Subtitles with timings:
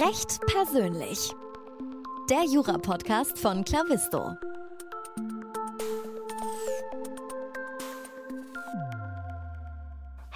[0.00, 1.34] Recht persönlich.
[2.30, 4.36] Der Jura-Podcast von Clavisto.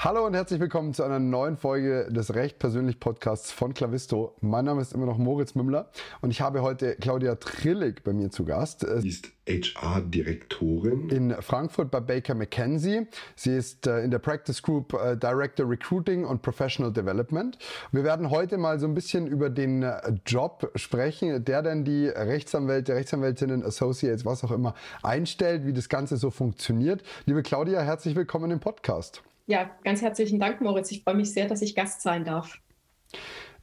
[0.05, 4.35] Hallo und herzlich willkommen zu einer neuen Folge des Recht persönlich Podcasts von Clavisto.
[4.41, 8.29] Mein Name ist immer noch Moritz Mümmler und ich habe heute Claudia Trillig bei mir
[8.33, 8.85] zu Gast.
[8.99, 13.07] Sie ist HR-Direktorin in Frankfurt bei Baker McKenzie.
[13.37, 17.57] Sie ist äh, in der Practice Group äh, Director Recruiting und Professional Development.
[17.93, 22.09] Wir werden heute mal so ein bisschen über den äh, Job sprechen, der denn die
[22.09, 24.75] Rechtsanwälte, Rechtsanwältinnen, Associates, was auch immer
[25.05, 27.05] einstellt, wie das Ganze so funktioniert.
[27.25, 29.23] Liebe Claudia, herzlich willkommen im Podcast.
[29.47, 30.91] Ja, ganz herzlichen Dank, Moritz.
[30.91, 32.59] Ich freue mich sehr, dass ich Gast sein darf.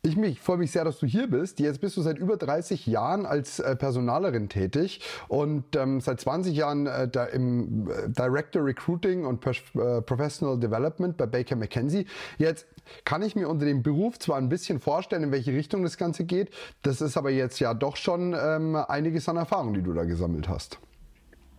[0.02, 1.60] Ich mich, freue mich sehr, dass du hier bist.
[1.60, 6.56] Jetzt bist du seit über 30 Jahren als äh, Personalerin tätig und ähm, seit 20
[6.56, 12.06] Jahren äh, da im äh, Director Recruiting und äh, Professional Development bei Baker McKenzie.
[12.38, 12.66] Jetzt
[13.04, 16.24] kann ich mir unter dem Beruf zwar ein bisschen vorstellen, in welche Richtung das Ganze
[16.24, 16.50] geht.
[16.82, 20.48] Das ist aber jetzt ja doch schon ähm, einiges an Erfahrung, die du da gesammelt
[20.48, 20.80] hast.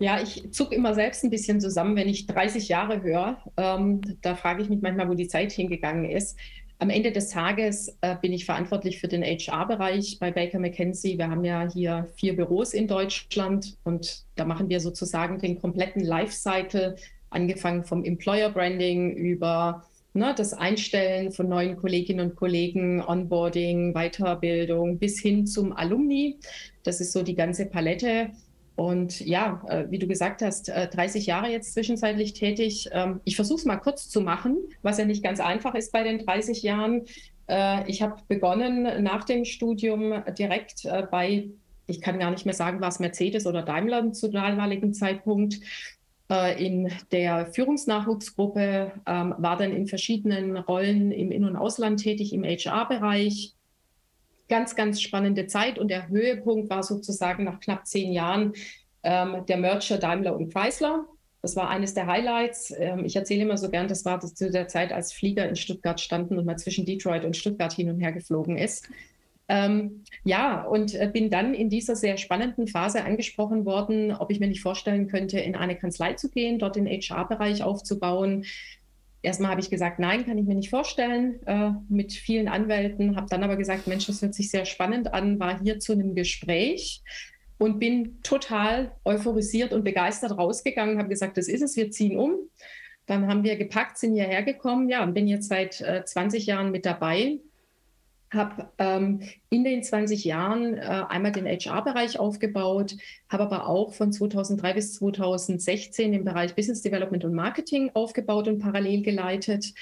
[0.03, 3.37] Ja, ich zucke immer selbst ein bisschen zusammen, wenn ich 30 Jahre höre.
[3.59, 6.39] Ähm, da frage ich mich manchmal, wo die Zeit hingegangen ist.
[6.79, 11.19] Am Ende des Tages äh, bin ich verantwortlich für den HR-Bereich bei Baker McKenzie.
[11.19, 16.03] Wir haben ja hier vier Büros in Deutschland und da machen wir sozusagen den kompletten
[16.03, 16.97] Lifecycle,
[17.29, 24.99] angefangen vom Employer Branding über ne, das Einstellen von neuen Kolleginnen und Kollegen, Onboarding, Weiterbildung
[24.99, 26.39] bis hin zum Alumni.
[26.85, 28.31] Das ist so die ganze Palette.
[28.81, 32.89] Und ja, äh, wie du gesagt hast, 30 äh, Jahre jetzt zwischenzeitlich tätig.
[32.93, 36.03] Ähm, ich versuche es mal kurz zu machen, was ja nicht ganz einfach ist bei
[36.03, 37.05] den 30 Jahren.
[37.47, 41.51] Äh, ich habe begonnen nach dem Studium direkt bei,
[41.89, 45.61] ich kann gar nicht mehr sagen, war es Mercedes oder Daimler zu damaligen Zeitpunkt,
[46.59, 52.45] in der Führungsnachwuchsgruppe, ähm, war dann in verschiedenen Rollen im In- und Ausland tätig, im
[52.45, 53.57] HR-Bereich,
[54.51, 58.53] ganz, ganz spannende Zeit und der Höhepunkt war sozusagen nach knapp zehn Jahren
[59.03, 61.07] ähm, der Merger Daimler und Chrysler.
[61.41, 62.75] Das war eines der Highlights.
[62.77, 65.57] Ähm, ich erzähle immer so gern, das war das zu der Zeit, als Flieger in
[65.57, 68.89] Stuttgart standen und man zwischen Detroit und Stuttgart hin und her geflogen ist.
[69.49, 74.39] Ähm, ja, und äh, bin dann in dieser sehr spannenden Phase angesprochen worden, ob ich
[74.39, 78.45] mir nicht vorstellen könnte, in eine Kanzlei zu gehen, dort den HR-Bereich aufzubauen,
[79.23, 83.27] Erstmal habe ich gesagt, nein, kann ich mir nicht vorstellen, äh, mit vielen Anwälten, habe
[83.29, 87.03] dann aber gesagt, Mensch, das hört sich sehr spannend an, war hier zu einem Gespräch
[87.59, 92.35] und bin total euphorisiert und begeistert rausgegangen, habe gesagt, das ist es, wir ziehen um.
[93.05, 96.71] Dann haben wir gepackt, sind hierher gekommen, ja, und bin jetzt seit äh, 20 Jahren
[96.71, 97.41] mit dabei
[98.33, 102.97] habe ähm, in den 20 Jahren äh, einmal den HR-Bereich aufgebaut,
[103.29, 108.61] habe aber auch von 2003 bis 2016 den Bereich Business Development und Marketing aufgebaut und
[108.61, 109.73] parallel geleitet.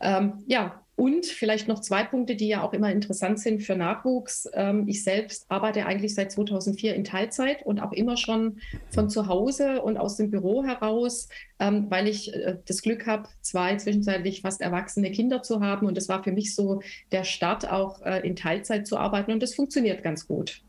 [0.00, 4.46] Ähm, ja, und vielleicht noch zwei Punkte, die ja auch immer interessant sind für Nachwuchs.
[4.52, 9.26] Ähm, ich selbst arbeite eigentlich seit 2004 in Teilzeit und auch immer schon von zu
[9.26, 14.42] Hause und aus dem Büro heraus, ähm, weil ich äh, das Glück habe, zwei zwischenzeitlich
[14.42, 15.86] fast erwachsene Kinder zu haben.
[15.86, 19.32] Und das war für mich so der Start, auch äh, in Teilzeit zu arbeiten.
[19.32, 20.60] Und das funktioniert ganz gut.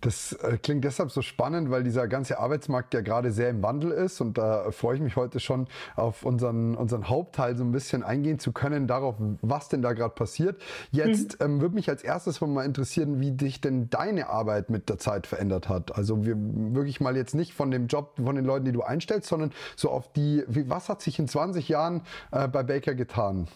[0.00, 3.90] Das äh, klingt deshalb so spannend, weil dieser ganze Arbeitsmarkt ja gerade sehr im Wandel
[3.90, 8.02] ist und da freue ich mich heute schon auf unseren, unseren Hauptteil so ein bisschen
[8.02, 10.62] eingehen zu können, darauf, was denn da gerade passiert.
[10.92, 11.46] Jetzt mhm.
[11.46, 15.26] ähm, würde mich als erstes mal interessieren, wie dich denn deine Arbeit mit der Zeit
[15.26, 15.96] verändert hat.
[15.96, 19.28] Also wir wirklich mal jetzt nicht von dem Job, von den Leuten, die du einstellst,
[19.28, 23.48] sondern so auf die, wie, was hat sich in 20 Jahren äh, bei Baker getan?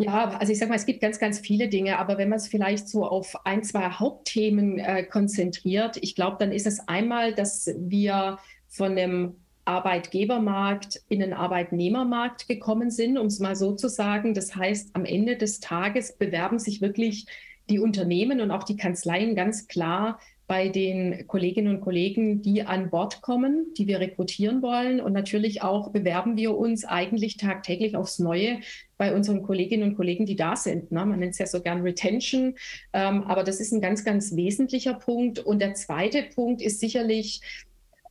[0.00, 2.46] Ja, also ich sage mal, es gibt ganz, ganz viele Dinge, aber wenn man es
[2.46, 7.68] vielleicht so auf ein, zwei Hauptthemen äh, konzentriert, ich glaube, dann ist es einmal, dass
[7.76, 8.38] wir
[8.68, 14.34] von dem Arbeitgebermarkt in den Arbeitnehmermarkt gekommen sind, um es mal so zu sagen.
[14.34, 17.26] Das heißt, am Ende des Tages bewerben sich wirklich
[17.68, 22.88] die Unternehmen und auch die Kanzleien ganz klar bei den Kolleginnen und Kollegen, die an
[22.88, 25.00] Bord kommen, die wir rekrutieren wollen.
[25.00, 28.60] Und natürlich auch bewerben wir uns eigentlich tagtäglich aufs Neue
[28.98, 30.92] bei unseren Kolleginnen und Kollegen, die da sind.
[30.92, 31.06] Ne?
[31.06, 32.56] Man nennt es ja so gern Retention.
[32.92, 35.38] Ähm, aber das ist ein ganz, ganz wesentlicher Punkt.
[35.38, 37.40] Und der zweite Punkt ist sicherlich,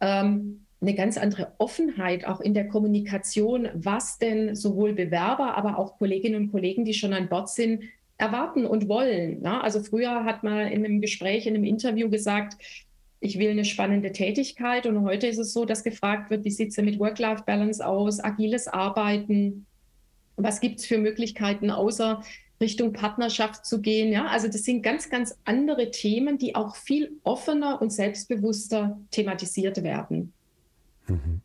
[0.01, 5.97] ähm, eine ganz andere Offenheit auch in der Kommunikation, was denn sowohl Bewerber, aber auch
[5.97, 7.83] Kolleginnen und Kollegen, die schon an Bord sind,
[8.17, 9.41] erwarten und wollen.
[9.41, 9.61] Ne?
[9.61, 12.57] Also früher hat man in einem Gespräch, in einem Interview gesagt,
[13.19, 16.69] ich will eine spannende Tätigkeit und heute ist es so, dass gefragt wird, wie sieht
[16.69, 19.65] es mit Work-Life-Balance aus, agiles Arbeiten,
[20.37, 22.21] was gibt es für Möglichkeiten außer
[22.59, 24.11] Richtung Partnerschaft zu gehen.
[24.11, 29.83] Ja, also das sind ganz, ganz andere Themen, die auch viel offener und selbstbewusster thematisiert
[29.83, 30.33] werden.
[31.07, 31.41] Mhm.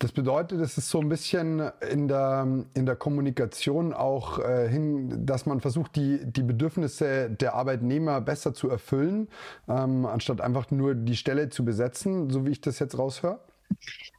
[0.00, 5.24] Das bedeutet, es ist so ein bisschen in der, in der Kommunikation auch äh, hin,
[5.24, 9.28] dass man versucht, die, die Bedürfnisse der Arbeitnehmer besser zu erfüllen,
[9.66, 13.38] ähm, anstatt einfach nur die Stelle zu besetzen, so wie ich das jetzt raushöre?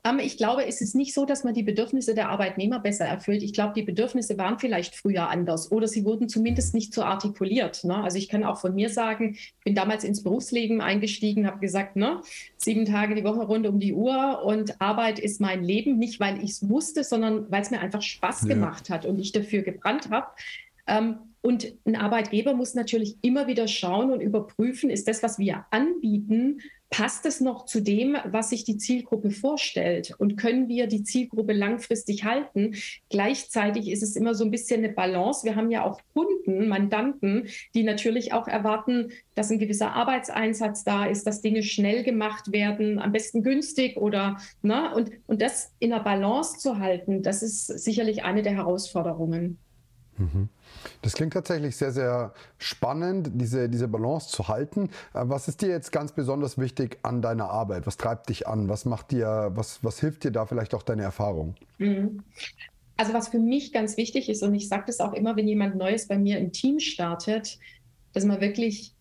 [0.03, 3.43] Ähm, ich glaube, es ist nicht so, dass man die Bedürfnisse der Arbeitnehmer besser erfüllt.
[3.43, 7.83] Ich glaube, die Bedürfnisse waren vielleicht früher anders oder sie wurden zumindest nicht so artikuliert.
[7.83, 7.95] Ne?
[7.95, 11.95] Also ich kann auch von mir sagen, ich bin damals ins Berufsleben eingestiegen, habe gesagt,
[11.95, 12.21] ne,
[12.57, 16.43] sieben Tage die Woche rund um die Uhr und Arbeit ist mein Leben, nicht weil
[16.43, 18.49] ich es musste, sondern weil es mir einfach Spaß ja.
[18.49, 20.27] gemacht hat und ich dafür gebrannt habe.
[20.87, 25.65] Ähm, und ein Arbeitgeber muss natürlich immer wieder schauen und überprüfen, ist das, was wir
[25.69, 26.59] anbieten,
[26.89, 30.13] passt es noch zu dem, was sich die Zielgruppe vorstellt?
[30.17, 32.75] Und können wir die Zielgruppe langfristig halten?
[33.09, 35.43] Gleichzeitig ist es immer so ein bisschen eine Balance.
[35.45, 41.05] Wir haben ja auch Kunden, Mandanten, die natürlich auch erwarten, dass ein gewisser Arbeitseinsatz da
[41.05, 44.93] ist, dass Dinge schnell gemacht werden, am besten günstig oder, ne?
[44.95, 49.59] Und, und das in der Balance zu halten, das ist sicherlich eine der Herausforderungen.
[50.17, 50.49] Mhm.
[51.01, 54.89] Das klingt tatsächlich sehr, sehr spannend, diese, diese Balance zu halten.
[55.13, 57.85] Äh, was ist dir jetzt ganz besonders wichtig an deiner Arbeit?
[57.85, 58.69] Was treibt dich an?
[58.69, 61.55] Was macht dir, was, was hilft dir da vielleicht auch deine Erfahrung?
[61.77, 62.23] Mhm.
[62.97, 65.75] Also was für mich ganz wichtig ist, und ich sage das auch immer, wenn jemand
[65.75, 67.59] Neues bei mir im Team startet,
[68.13, 68.93] dass man wirklich,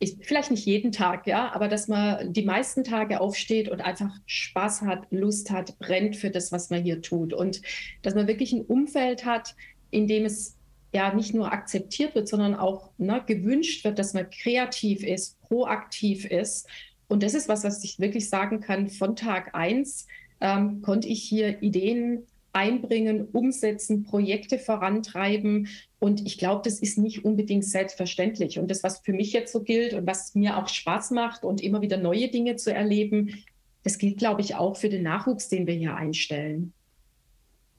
[0.00, 4.10] ich, vielleicht nicht jeden Tag, ja, aber dass man die meisten Tage aufsteht und einfach
[4.26, 7.32] Spaß hat, Lust hat, brennt für das, was man hier tut.
[7.32, 7.62] Und
[8.02, 9.54] dass man wirklich ein Umfeld hat,
[9.90, 10.57] in dem es
[10.92, 16.24] ja nicht nur akzeptiert wird, sondern auch ne, gewünscht wird, dass man kreativ ist, proaktiv
[16.24, 16.68] ist.
[17.08, 18.88] Und das ist was, was ich wirklich sagen kann.
[18.88, 20.06] Von Tag eins
[20.40, 25.68] ähm, konnte ich hier Ideen einbringen, umsetzen, Projekte vorantreiben.
[25.98, 28.58] Und ich glaube, das ist nicht unbedingt selbstverständlich.
[28.58, 31.60] Und das, was für mich jetzt so gilt und was mir auch Spaß macht und
[31.62, 33.44] immer wieder neue Dinge zu erleben,
[33.84, 36.72] das gilt, glaube ich, auch für den Nachwuchs, den wir hier einstellen.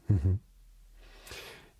[0.07, 0.39] Mhm.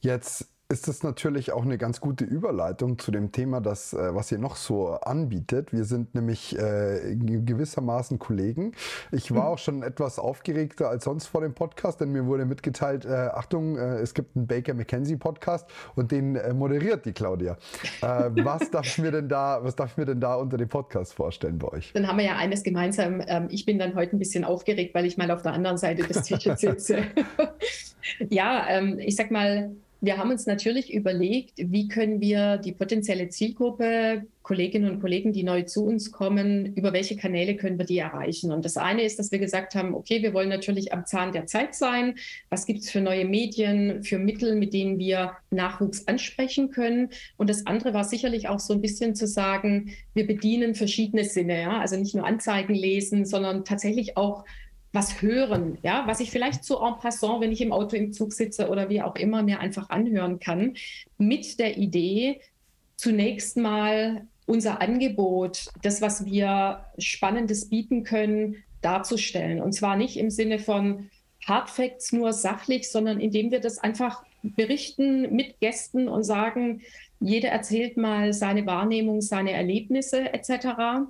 [0.01, 4.31] Jetzt ist das natürlich auch eine ganz gute Überleitung zu dem Thema, das, äh, was
[4.31, 5.73] ihr noch so anbietet.
[5.73, 8.73] Wir sind nämlich äh, gewissermaßen Kollegen.
[9.11, 9.47] Ich war mhm.
[9.47, 13.77] auch schon etwas aufgeregter als sonst vor dem Podcast, denn mir wurde mitgeteilt, äh, Achtung,
[13.77, 17.57] äh, es gibt einen Baker McKenzie Podcast und den äh, moderiert die Claudia.
[18.03, 20.69] Äh, was darf ich mir denn da, was darf ich mir denn da unter dem
[20.69, 21.93] Podcast vorstellen bei euch?
[21.93, 23.23] Dann haben wir ja eines gemeinsam.
[23.25, 26.03] Ähm, ich bin dann heute ein bisschen aufgeregt, weil ich mal auf der anderen Seite
[26.03, 27.05] des Tisches sitze.
[28.29, 33.27] ja, ähm, ich sag mal, wir haben uns natürlich überlegt, wie können wir die potenzielle
[33.29, 37.97] Zielgruppe, Kolleginnen und Kollegen, die neu zu uns kommen, über welche Kanäle können wir die
[37.97, 38.51] erreichen?
[38.51, 41.47] Und das eine ist, dass wir gesagt haben, okay, wir wollen natürlich am Zahn der
[41.47, 42.15] Zeit sein.
[42.49, 47.09] Was gibt es für neue Medien, für Mittel, mit denen wir Nachwuchs ansprechen können?
[47.35, 51.61] Und das andere war sicherlich auch so ein bisschen zu sagen, wir bedienen verschiedene Sinne,
[51.61, 51.79] ja?
[51.79, 54.45] also nicht nur Anzeigen lesen, sondern tatsächlich auch
[54.91, 58.33] was hören, ja, was ich vielleicht so en passant, wenn ich im Auto im Zug
[58.33, 60.75] sitze oder wie auch immer, mir einfach anhören kann,
[61.17, 62.41] mit der Idee,
[62.95, 69.61] zunächst mal unser Angebot, das, was wir Spannendes bieten können, darzustellen.
[69.61, 71.09] Und zwar nicht im Sinne von
[71.45, 76.81] Hard Facts nur sachlich, sondern indem wir das einfach berichten mit Gästen und sagen,
[77.19, 81.09] jeder erzählt mal seine Wahrnehmung, seine Erlebnisse etc.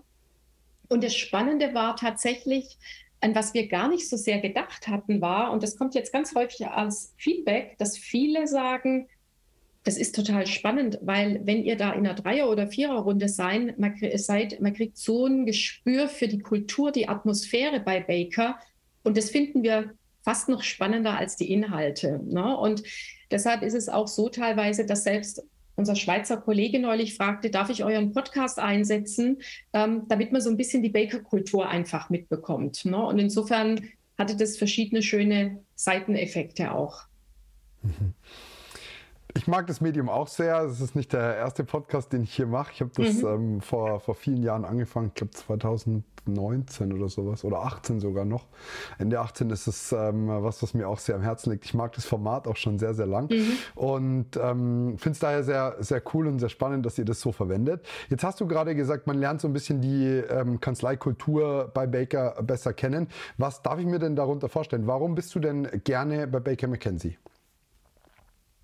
[0.90, 2.78] Und das Spannende war tatsächlich,
[3.22, 6.34] an was wir gar nicht so sehr gedacht hatten, war, und das kommt jetzt ganz
[6.36, 9.08] häufig als Feedback, dass viele sagen,
[9.84, 13.96] das ist total spannend, weil wenn ihr da in einer Dreier- oder Viererrunde sein, man,
[14.16, 18.60] seid, man kriegt so ein Gespür für die Kultur, die Atmosphäre bei Baker.
[19.04, 22.20] Und das finden wir fast noch spannender als die Inhalte.
[22.26, 22.58] Ne?
[22.58, 22.84] Und
[23.32, 25.44] deshalb ist es auch so teilweise, dass selbst
[25.80, 29.42] unser Schweizer Kollege neulich fragte, darf ich euren Podcast einsetzen,
[29.74, 32.86] ähm, damit man so ein bisschen die Baker-Kultur einfach mitbekommt.
[32.86, 32.98] Ne?
[32.98, 37.04] Und insofern hatte das verschiedene schöne Seiteneffekte auch.
[37.82, 38.14] Mhm.
[39.40, 40.64] Ich mag das Medium auch sehr.
[40.64, 42.74] Es ist nicht der erste Podcast, den ich hier mache.
[42.74, 43.28] Ich habe das mhm.
[43.28, 48.48] ähm, vor, vor vielen Jahren angefangen, ich glaube 2019 oder sowas oder 18 sogar noch.
[48.98, 51.64] Ende 18 ist es ähm, was, was mir auch sehr am Herzen liegt.
[51.64, 53.52] Ich mag das Format auch schon sehr, sehr lang mhm.
[53.76, 57.32] und ähm, finde es daher sehr, sehr cool und sehr spannend, dass ihr das so
[57.32, 57.88] verwendet.
[58.10, 62.44] Jetzt hast du gerade gesagt, man lernt so ein bisschen die ähm, Kanzleikultur bei Baker
[62.44, 63.08] besser kennen.
[63.38, 64.86] Was darf ich mir denn darunter vorstellen?
[64.86, 67.18] Warum bist du denn gerne bei Baker McKenzie?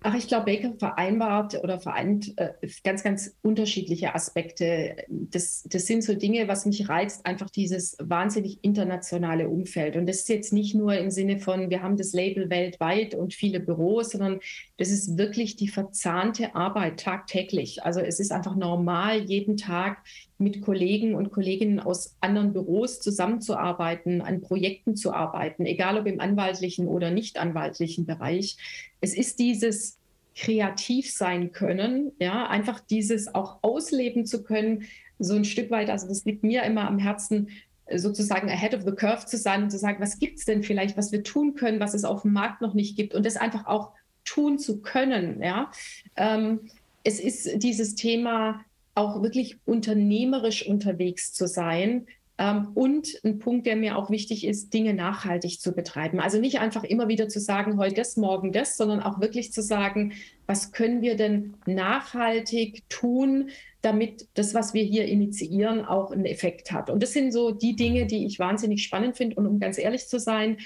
[0.02, 2.52] Ach, ich glaube, Baker vereinbart oder vereint äh,
[2.84, 5.04] ganz, ganz unterschiedliche Aspekte.
[5.08, 9.96] Das, das sind so Dinge, was mich reizt, einfach dieses wahnsinnig internationale Umfeld.
[9.96, 13.34] Und das ist jetzt nicht nur im Sinne von, wir haben das Label weltweit und
[13.34, 14.40] viele Büros, sondern
[14.76, 17.82] das ist wirklich die verzahnte Arbeit tagtäglich.
[17.82, 20.04] Also es ist einfach normal, jeden Tag
[20.38, 26.20] mit Kollegen und Kolleginnen aus anderen Büros zusammenzuarbeiten, an Projekten zu arbeiten, egal ob im
[26.20, 28.56] anwaltlichen oder nicht anwaltlichen Bereich.
[29.00, 29.98] Es ist dieses
[30.36, 34.84] kreativ sein können, ja, einfach dieses auch ausleben zu können,
[35.18, 37.48] so ein Stück weit, also das liegt mir immer am Herzen,
[37.94, 40.96] sozusagen ahead of the curve zu sein und zu sagen, was gibt es denn vielleicht,
[40.96, 43.66] was wir tun können, was es auf dem Markt noch nicht gibt und das einfach
[43.66, 43.92] auch
[44.24, 45.42] tun zu können.
[45.42, 45.70] Ja?
[46.16, 46.60] Ähm,
[47.04, 48.64] es ist dieses Thema,
[48.96, 52.06] auch wirklich unternehmerisch unterwegs zu sein,
[52.38, 56.20] ähm, und ein Punkt, der mir auch wichtig ist, Dinge nachhaltig zu betreiben.
[56.20, 59.62] Also nicht einfach immer wieder zu sagen, heute das, morgen das, sondern auch wirklich zu
[59.62, 60.12] sagen,
[60.46, 63.48] was können wir denn nachhaltig tun,
[63.80, 66.90] damit das, was wir hier initiieren, auch einen Effekt hat.
[66.90, 69.36] Und das sind so die Dinge, die ich wahnsinnig spannend finde.
[69.36, 70.58] Und um ganz ehrlich zu sein,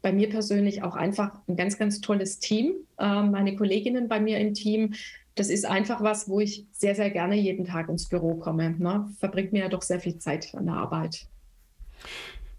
[0.00, 2.74] bei mir persönlich auch einfach ein ganz, ganz tolles Team.
[2.98, 4.94] Ähm, meine Kolleginnen bei mir im Team,
[5.38, 8.74] das ist einfach was, wo ich sehr, sehr gerne jeden Tag ins Büro komme.
[8.78, 9.08] Ne?
[9.18, 11.26] Verbringt mir ja doch sehr viel Zeit an der Arbeit.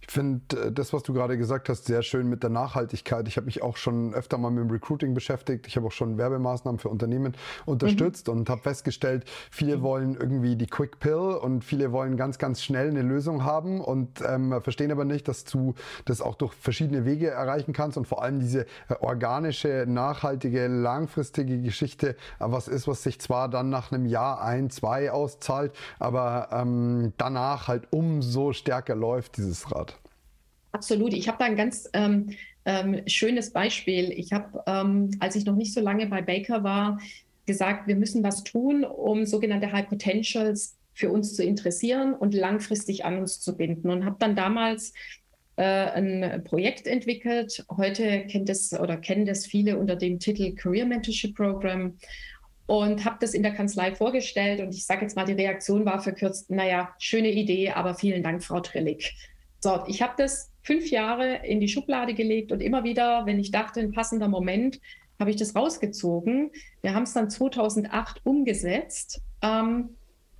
[0.09, 3.27] Ich finde äh, das, was du gerade gesagt hast, sehr schön mit der Nachhaltigkeit.
[3.27, 5.67] Ich habe mich auch schon öfter mal mit dem Recruiting beschäftigt.
[5.67, 7.33] Ich habe auch schon Werbemaßnahmen für Unternehmen
[7.67, 8.39] unterstützt mhm.
[8.39, 9.81] und habe festgestellt, viele mhm.
[9.83, 14.23] wollen irgendwie die Quick Pill und viele wollen ganz, ganz schnell eine Lösung haben und
[14.27, 15.75] ähm, verstehen aber nicht, dass du
[16.05, 21.61] das auch durch verschiedene Wege erreichen kannst und vor allem diese äh, organische, nachhaltige, langfristige
[21.61, 26.49] Geschichte, äh, was ist, was sich zwar dann nach einem Jahr ein, zwei auszahlt, aber
[26.51, 29.98] ähm, danach halt umso stärker läuft dieses Rad.
[30.71, 31.13] Absolut.
[31.13, 32.31] Ich habe da ein ganz ähm,
[32.65, 34.11] ähm, schönes Beispiel.
[34.11, 36.99] Ich habe, ähm, als ich noch nicht so lange bei Baker war,
[37.45, 43.05] gesagt, wir müssen was tun, um sogenannte High Potentials für uns zu interessieren und langfristig
[43.05, 43.89] an uns zu binden.
[43.89, 44.93] Und habe dann damals
[45.55, 47.65] äh, ein Projekt entwickelt.
[47.75, 51.97] Heute kennt es oder kennen das viele unter dem Titel Career Mentorship Program
[52.67, 54.61] und habe das in der Kanzlei vorgestellt.
[54.61, 58.43] Und ich sage jetzt mal, die Reaktion war verkürzt, naja, schöne Idee, aber vielen Dank,
[58.43, 59.15] Frau Trillig.
[59.59, 63.49] So, ich habe das fünf Jahre in die Schublade gelegt und immer wieder, wenn ich
[63.49, 64.79] dachte, ein passender Moment,
[65.19, 66.51] habe ich das rausgezogen.
[66.83, 69.19] Wir haben es dann 2008 umgesetzt.
[69.41, 69.89] Ähm,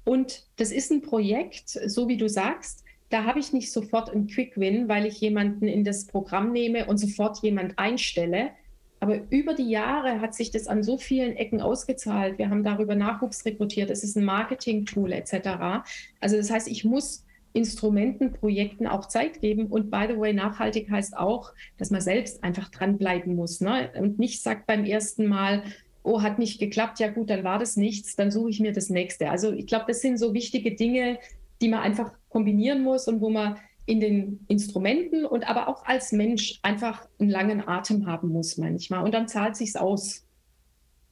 [0.04, 4.28] und das ist ein Projekt, so wie du sagst, da habe ich nicht sofort einen
[4.28, 8.52] Quick Win, weil ich jemanden in das Programm nehme und sofort jemand einstelle.
[9.00, 12.38] Aber über die Jahre hat sich das an so vielen Ecken ausgezahlt.
[12.38, 13.90] Wir haben darüber Nachwuchs rekrutiert.
[13.90, 15.88] Es ist ein Marketing-Tool etc.
[16.20, 19.68] Also das heißt, ich muss Instrumenten, Projekten auch Zeit geben.
[19.68, 23.92] Und by the way, nachhaltig heißt auch, dass man selbst einfach dranbleiben muss ne?
[23.98, 25.64] und nicht sagt beim ersten Mal,
[26.04, 28.90] oh, hat nicht geklappt, ja gut, dann war das nichts, dann suche ich mir das
[28.90, 29.30] nächste.
[29.30, 31.20] Also ich glaube, das sind so wichtige Dinge,
[31.62, 36.12] die man einfach kombinieren muss und wo man in den Instrumenten und aber auch als
[36.12, 39.04] Mensch einfach einen langen Atem haben muss manchmal.
[39.04, 40.26] Und dann zahlt sich's aus.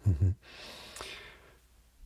[0.06, 0.36] Mhm.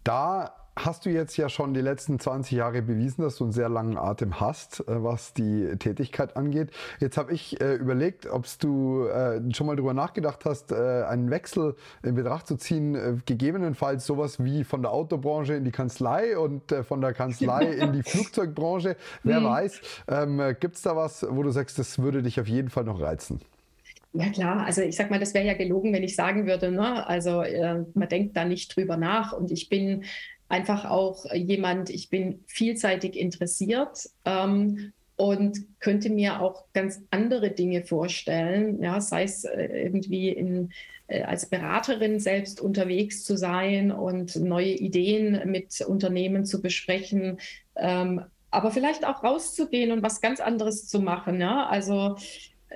[0.04, 3.70] Da hast du jetzt ja schon die letzten 20 Jahre bewiesen, dass du einen sehr
[3.70, 6.72] langen Atem hast, äh, was die Tätigkeit angeht.
[7.00, 11.30] Jetzt habe ich äh, überlegt, ob du äh, schon mal darüber nachgedacht hast, äh, einen
[11.30, 16.38] Wechsel in Betracht zu ziehen, äh, gegebenenfalls sowas wie von der Autobranche in die Kanzlei
[16.38, 18.96] und äh, von der Kanzlei in die Flugzeugbranche.
[19.24, 19.44] Wer hm.
[19.44, 22.84] weiß, ähm, gibt es da was, wo du sagst, das würde dich auf jeden Fall
[22.84, 23.42] noch reizen?
[24.14, 27.08] Ja klar, also ich sag mal, das wäre ja gelogen, wenn ich sagen würde, ne?
[27.08, 30.04] also äh, man denkt da nicht drüber nach und ich bin
[30.51, 37.84] einfach auch jemand, ich bin vielseitig interessiert ähm, und könnte mir auch ganz andere Dinge
[37.84, 40.72] vorstellen, ja, sei es äh, irgendwie in,
[41.08, 47.39] äh, als Beraterin selbst unterwegs zu sein und neue Ideen mit Unternehmen zu besprechen,
[47.75, 51.39] ähm, aber vielleicht auch rauszugehen und was ganz anderes zu machen.
[51.39, 51.67] Ja?
[51.67, 52.17] Also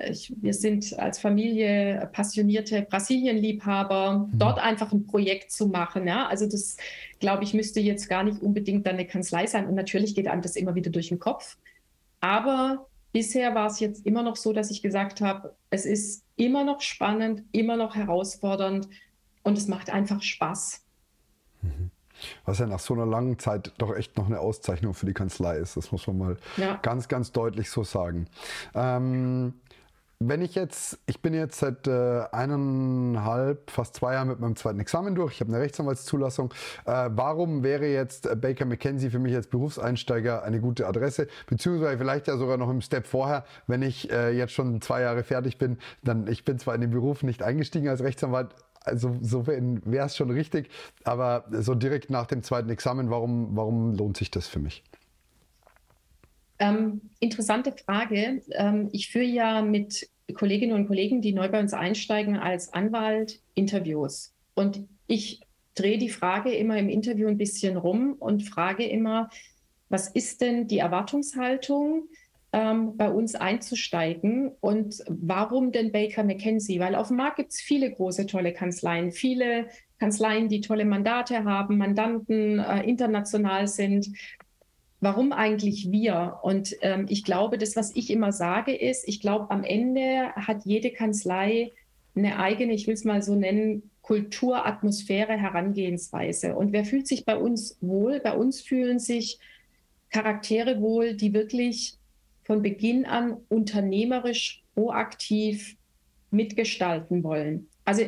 [0.08, 4.38] ich, wir sind als Familie passionierte Brasilienliebhaber, mhm.
[4.38, 6.06] dort einfach ein Projekt zu machen.
[6.06, 6.26] Ja?
[6.26, 6.76] Also das,
[7.18, 9.66] glaube ich, müsste jetzt gar nicht unbedingt dann eine Kanzlei sein.
[9.66, 11.56] Und natürlich geht einem das immer wieder durch den Kopf.
[12.20, 16.64] Aber bisher war es jetzt immer noch so, dass ich gesagt habe, es ist immer
[16.64, 18.88] noch spannend, immer noch herausfordernd
[19.42, 20.82] und es macht einfach Spaß.
[21.62, 21.90] Mhm.
[22.44, 25.58] Was ja nach so einer langen Zeit doch echt noch eine Auszeichnung für die Kanzlei
[25.58, 25.76] ist.
[25.76, 26.76] Das muss man mal ja.
[26.76, 28.26] ganz, ganz deutlich so sagen.
[28.74, 29.54] Ähm,
[30.18, 34.80] wenn ich jetzt, ich bin jetzt seit äh, eineinhalb, fast zwei Jahren mit meinem zweiten
[34.80, 36.52] Examen durch, ich habe eine Rechtsanwaltszulassung.
[36.86, 41.28] Äh, warum wäre jetzt Baker McKenzie für mich als Berufseinsteiger eine gute Adresse?
[41.46, 45.22] Beziehungsweise vielleicht ja sogar noch im Step vorher, wenn ich äh, jetzt schon zwei Jahre
[45.22, 48.54] fertig bin, dann, ich bin zwar in den Beruf nicht eingestiegen als Rechtsanwalt,
[48.84, 50.70] also so wäre es schon richtig,
[51.04, 54.82] aber so direkt nach dem zweiten Examen, warum, warum lohnt sich das für mich?
[56.58, 58.42] Ähm, interessante Frage.
[58.52, 63.40] Ähm, ich führe ja mit Kolleginnen und Kollegen, die neu bei uns einsteigen, als Anwalt
[63.54, 64.34] Interviews.
[64.54, 65.40] Und ich
[65.74, 69.30] drehe die Frage immer im Interview ein bisschen rum und frage immer,
[69.88, 72.08] was ist denn die Erwartungshaltung,
[72.52, 76.80] ähm, bei uns einzusteigen und warum denn Baker McKenzie?
[76.80, 81.44] Weil auf dem Markt gibt es viele große, tolle Kanzleien, viele Kanzleien, die tolle Mandate
[81.44, 84.08] haben, Mandanten äh, international sind.
[85.00, 86.38] Warum eigentlich wir?
[86.42, 90.64] Und ähm, ich glaube, das, was ich immer sage, ist, ich glaube, am Ende hat
[90.64, 91.72] jede Kanzlei
[92.14, 96.54] eine eigene, ich will es mal so nennen, Kultur, Atmosphäre, Herangehensweise.
[96.54, 98.20] Und wer fühlt sich bei uns wohl?
[98.20, 99.38] Bei uns fühlen sich
[100.10, 101.94] Charaktere wohl, die wirklich
[102.44, 105.76] von Beginn an unternehmerisch proaktiv
[106.30, 107.68] mitgestalten wollen.
[107.84, 108.04] Also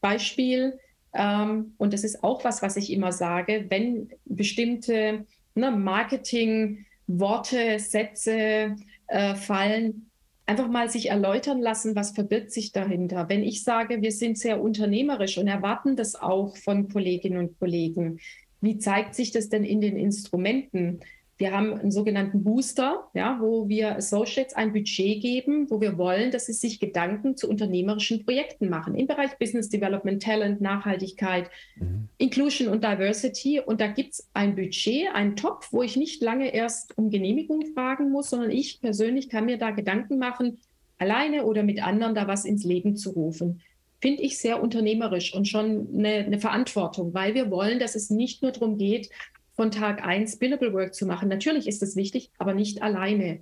[0.00, 0.78] Beispiel,
[1.14, 5.24] ähm, und das ist auch was, was ich immer sage, wenn bestimmte
[5.56, 8.76] ne, Marketing-Worte, Sätze
[9.08, 10.10] äh, fallen,
[10.46, 13.28] einfach mal sich erläutern lassen, was verbirgt sich dahinter.
[13.28, 18.20] Wenn ich sage, wir sind sehr unternehmerisch und erwarten das auch von Kolleginnen und Kollegen,
[18.60, 21.00] wie zeigt sich das denn in den Instrumenten?
[21.38, 26.30] Wir haben einen sogenannten Booster, ja, wo wir Associates ein Budget geben, wo wir wollen,
[26.30, 32.08] dass sie sich Gedanken zu unternehmerischen Projekten machen im Bereich Business Development, Talent, Nachhaltigkeit, mhm.
[32.16, 33.60] Inclusion und Diversity.
[33.60, 37.66] Und da gibt es ein Budget, einen Topf, wo ich nicht lange erst um Genehmigung
[37.74, 40.58] fragen muss, sondern ich persönlich kann mir da Gedanken machen,
[40.96, 43.60] alleine oder mit anderen da was ins Leben zu rufen
[44.00, 48.42] finde ich sehr unternehmerisch und schon eine, eine, Verantwortung, weil wir wollen, dass es nicht
[48.42, 49.10] nur darum geht,
[49.56, 51.28] von Tag 1 Billable Work zu machen.
[51.28, 53.40] Natürlich ist das wichtig, aber nicht alleine.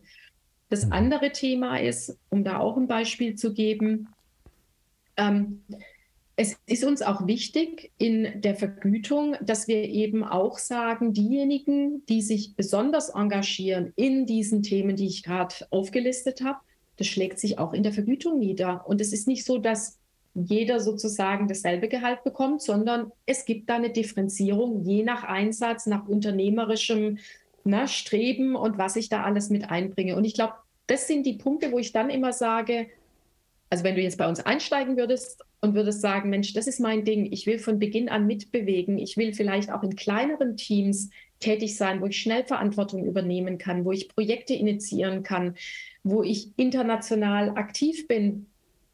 [0.71, 0.92] Das mhm.
[0.92, 4.09] andere Thema ist, um da auch ein Beispiel zu geben,
[5.16, 5.62] ähm,
[6.37, 12.23] es ist uns auch wichtig in der Vergütung, dass wir eben auch sagen, diejenigen, die
[12.23, 16.59] sich besonders engagieren in diesen Themen, die ich gerade aufgelistet habe,
[16.97, 18.85] das schlägt sich auch in der Vergütung nieder.
[18.87, 19.99] Und es ist nicht so, dass
[20.35, 26.09] jeder sozusagen dasselbe Gehalt bekommt, sondern es gibt da eine Differenzierung je nach Einsatz, nach
[26.09, 27.19] unternehmerischem
[27.64, 30.17] na, Streben und was ich da alles mit einbringe.
[30.17, 30.55] Und ich glaube,
[30.87, 32.88] das sind die Punkte, wo ich dann immer sage,
[33.71, 37.05] also wenn du jetzt bei uns einsteigen würdest und würdest sagen, Mensch, das ist mein
[37.05, 41.77] Ding, ich will von Beginn an mitbewegen, ich will vielleicht auch in kleineren Teams tätig
[41.77, 45.57] sein, wo ich schnell Verantwortung übernehmen kann, wo ich Projekte initiieren kann,
[46.03, 48.47] wo ich international aktiv bin,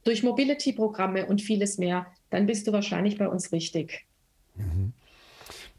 [0.04, 4.06] durch Mobility-Programme und vieles mehr, dann bist du wahrscheinlich bei uns richtig.
[4.54, 4.92] Mhm.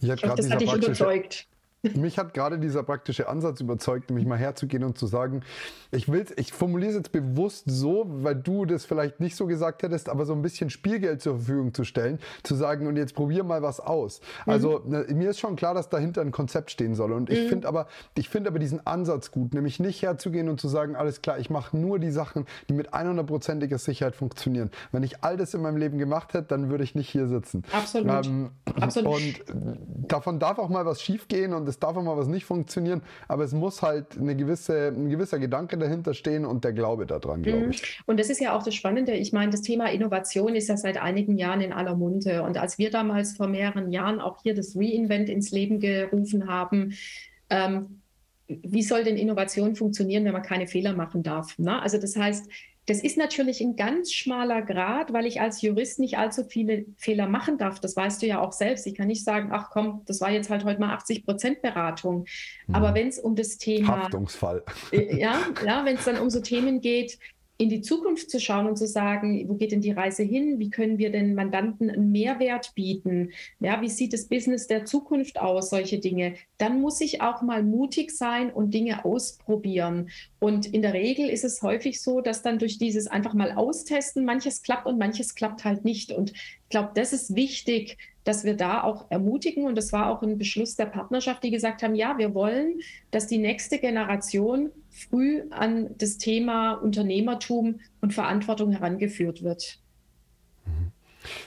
[0.02, 1.48] Ich, ich hoffe, das hat dich überzeugt.
[1.96, 5.42] Mich hat gerade dieser praktische Ansatz überzeugt, nämlich mal herzugehen und zu sagen,
[5.90, 9.82] ich will, ich formuliere es jetzt bewusst so, weil du das vielleicht nicht so gesagt
[9.82, 13.44] hättest, aber so ein bisschen Spielgeld zur Verfügung zu stellen, zu sagen, und jetzt probier
[13.44, 14.22] mal was aus.
[14.46, 14.54] Mhm.
[14.54, 17.12] Also ne, mir ist schon klar, dass dahinter ein Konzept stehen soll.
[17.14, 17.50] Und ich mhm.
[17.50, 21.24] finde aber, ich finde aber diesen Ansatz gut, nämlich nicht herzugehen und zu sagen, alles
[21.24, 24.70] klar, ich mache nur die Sachen, die mit 100%iger Sicherheit funktionieren.
[24.92, 27.64] Wenn ich all das in meinem Leben gemacht hätte, dann würde ich nicht hier sitzen.
[27.72, 28.28] Absolut.
[28.28, 29.16] Ähm, Absolut.
[29.50, 33.02] Und davon darf auch mal was schiefgehen und es darf auch mal was nicht funktionieren,
[33.28, 37.42] aber es muss halt eine gewisse, ein gewisser Gedanke dahinter stehen und der Glaube daran,
[37.42, 37.72] glaube mhm.
[37.72, 38.00] ich.
[38.06, 39.14] Und das ist ja auch das Spannende.
[39.14, 42.44] Ich meine, das Thema Innovation ist ja seit einigen Jahren in aller Munde.
[42.44, 46.94] Und als wir damals vor mehreren Jahren auch hier das Reinvent ins Leben gerufen haben,
[47.50, 48.02] ähm,
[48.48, 51.58] wie soll denn Innovation funktionieren, wenn man keine Fehler machen darf?
[51.58, 51.82] Ne?
[51.82, 52.50] Also das heißt,
[52.92, 57.26] das ist natürlich ein ganz schmaler Grad, weil ich als Jurist nicht allzu viele Fehler
[57.26, 57.80] machen darf.
[57.80, 58.86] Das weißt du ja auch selbst.
[58.86, 62.26] Ich kann nicht sagen, ach komm, das war jetzt halt heute mal 80 Prozent Beratung.
[62.68, 62.76] Mhm.
[62.76, 64.66] Aber wenn es um das Thema Haftungsfall.
[64.92, 67.18] Äh, ja, ja wenn es dann um so Themen geht,
[67.62, 70.58] in die Zukunft zu schauen und zu sagen, wo geht denn die Reise hin?
[70.58, 73.34] Wie können wir den Mandanten einen Mehrwert bieten?
[73.60, 75.70] Ja, wie sieht das Business der Zukunft aus?
[75.70, 76.34] Solche Dinge.
[76.58, 80.10] Dann muss ich auch mal mutig sein und Dinge ausprobieren.
[80.40, 84.26] Und in der Regel ist es häufig so, dass dann durch dieses einfach mal austesten
[84.26, 86.12] manches klappt und manches klappt halt nicht.
[86.12, 86.34] Und
[86.72, 89.66] glaube, das ist wichtig, dass wir da auch ermutigen.
[89.66, 92.80] Und das war auch ein Beschluss der Partnerschaft, die gesagt haben, ja, wir wollen,
[93.12, 99.80] dass die nächste Generation früh an das Thema Unternehmertum und Verantwortung herangeführt wird.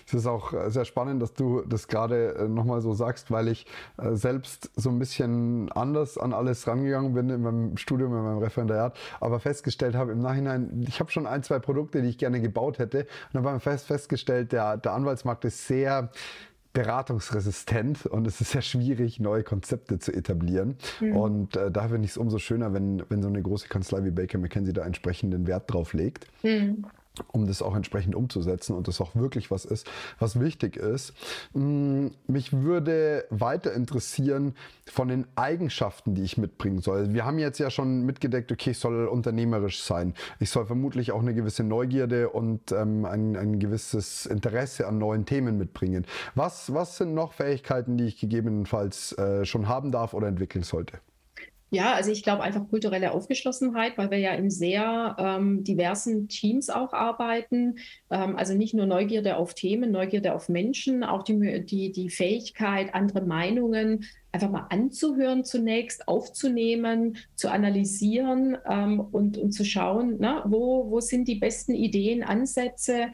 [0.07, 3.49] Es ist auch äh, sehr spannend, dass du das gerade äh, nochmal so sagst, weil
[3.49, 3.67] ich
[3.99, 8.39] äh, selbst so ein bisschen anders an alles rangegangen bin in meinem Studium, in meinem
[8.39, 12.41] Referendariat, aber festgestellt habe im Nachhinein, ich habe schon ein, zwei Produkte, die ich gerne
[12.41, 13.01] gebaut hätte
[13.33, 16.11] und dann habe fest, festgestellt, der, der Anwaltsmarkt ist sehr
[16.75, 20.77] beratungsresistent und es ist sehr schwierig, neue Konzepte zu etablieren.
[21.01, 21.17] Mhm.
[21.17, 24.11] Und äh, da finde ich es umso schöner, wenn, wenn so eine große Kanzlei wie
[24.11, 26.27] Baker McKenzie da entsprechenden Wert drauf legt.
[26.43, 26.85] Mhm
[27.29, 31.13] um das auch entsprechend umzusetzen und das auch wirklich was ist, was wichtig ist.
[31.53, 34.55] Mm, mich würde weiter interessieren
[34.87, 37.15] von den Eigenschaften, die ich mitbringen soll.
[37.15, 40.15] Wir haben jetzt ja schon mitgedeckt, okay, ich soll unternehmerisch sein.
[40.41, 45.25] Ich soll vermutlich auch eine gewisse Neugierde und ähm, ein, ein gewisses Interesse an neuen
[45.25, 46.07] Themen mitbringen.
[46.35, 50.99] Was, was sind noch Fähigkeiten, die ich gegebenenfalls äh, schon haben darf oder entwickeln sollte?
[51.75, 56.71] Ja, also ich glaube einfach kulturelle Aufgeschlossenheit, weil wir ja in sehr ähm, diversen Teams
[56.71, 57.79] auch arbeiten.
[58.11, 62.95] Ähm, also nicht nur Neugierde auf Themen, Neugierde auf Menschen, auch die, die, die Fähigkeit,
[62.95, 70.45] andere Meinungen einfach mal anzuhören zunächst, aufzunehmen, zu analysieren ähm, und, und zu schauen, na,
[70.47, 73.09] wo, wo sind die besten Ideen, Ansätze.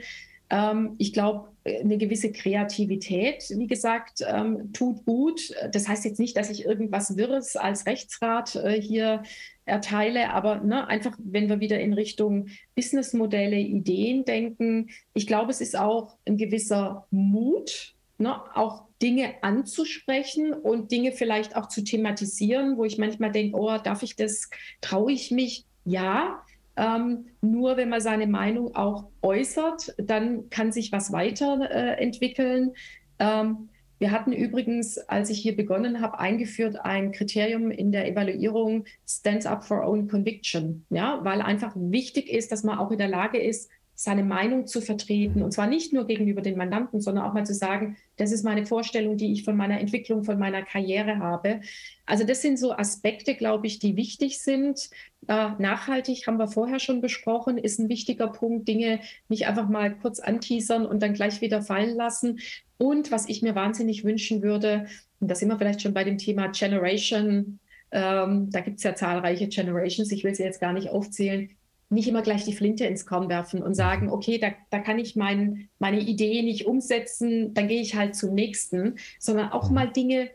[0.50, 5.54] Ähm, ich glaube, eine gewisse Kreativität, wie gesagt, ähm, tut gut.
[5.72, 9.22] Das heißt jetzt nicht, dass ich irgendwas Wirres als Rechtsrat äh, hier
[9.66, 15.60] erteile, aber ne, einfach, wenn wir wieder in Richtung Businessmodelle, Ideen denken, ich glaube, es
[15.60, 22.76] ist auch ein gewisser Mut, ne, auch Dinge anzusprechen und Dinge vielleicht auch zu thematisieren,
[22.76, 25.64] wo ich manchmal denke, oh, darf ich das, traue ich mich?
[25.84, 26.42] Ja,
[26.80, 32.72] ähm, nur wenn man seine Meinung auch äußert, dann kann sich was weiterentwickeln.
[33.18, 38.08] Äh, ähm, wir hatten übrigens, als ich hier begonnen habe, eingeführt ein Kriterium in der
[38.08, 42.98] Evaluierung Stands up for own conviction, ja, weil einfach wichtig ist, dass man auch in
[42.98, 45.42] der Lage ist, seine Meinung zu vertreten.
[45.42, 48.64] Und zwar nicht nur gegenüber den Mandanten, sondern auch mal zu sagen, das ist meine
[48.64, 51.60] Vorstellung, die ich von meiner Entwicklung, von meiner Karriere habe.
[52.06, 54.88] Also das sind so Aspekte, glaube ich, die wichtig sind.
[55.28, 58.66] Äh, nachhaltig haben wir vorher schon besprochen, ist ein wichtiger Punkt.
[58.68, 62.40] Dinge nicht einfach mal kurz anteasern und dann gleich wieder fallen lassen.
[62.78, 64.86] Und was ich mir wahnsinnig wünschen würde,
[65.20, 67.58] und da sind wir vielleicht schon bei dem Thema Generation,
[67.90, 71.50] ähm, da gibt es ja zahlreiche Generations, ich will sie jetzt gar nicht aufzählen,
[71.90, 74.12] nicht immer gleich die Flinte ins Korn werfen und sagen, mhm.
[74.12, 78.34] okay, da, da kann ich mein, meine Idee nicht umsetzen, dann gehe ich halt zum
[78.34, 79.74] nächsten, sondern auch mhm.
[79.74, 80.30] mal Dinge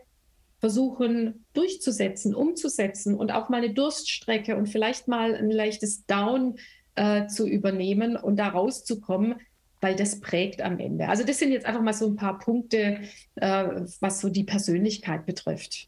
[0.59, 6.57] versuchen durchzusetzen, umzusetzen und auch mal eine Durststrecke und vielleicht mal ein leichtes Down
[6.95, 9.35] äh, zu übernehmen und da rauszukommen,
[9.81, 11.07] weil das prägt am Ende.
[11.07, 12.99] Also das sind jetzt einfach mal so ein paar Punkte,
[13.35, 13.67] äh,
[13.99, 15.87] was so die Persönlichkeit betrifft.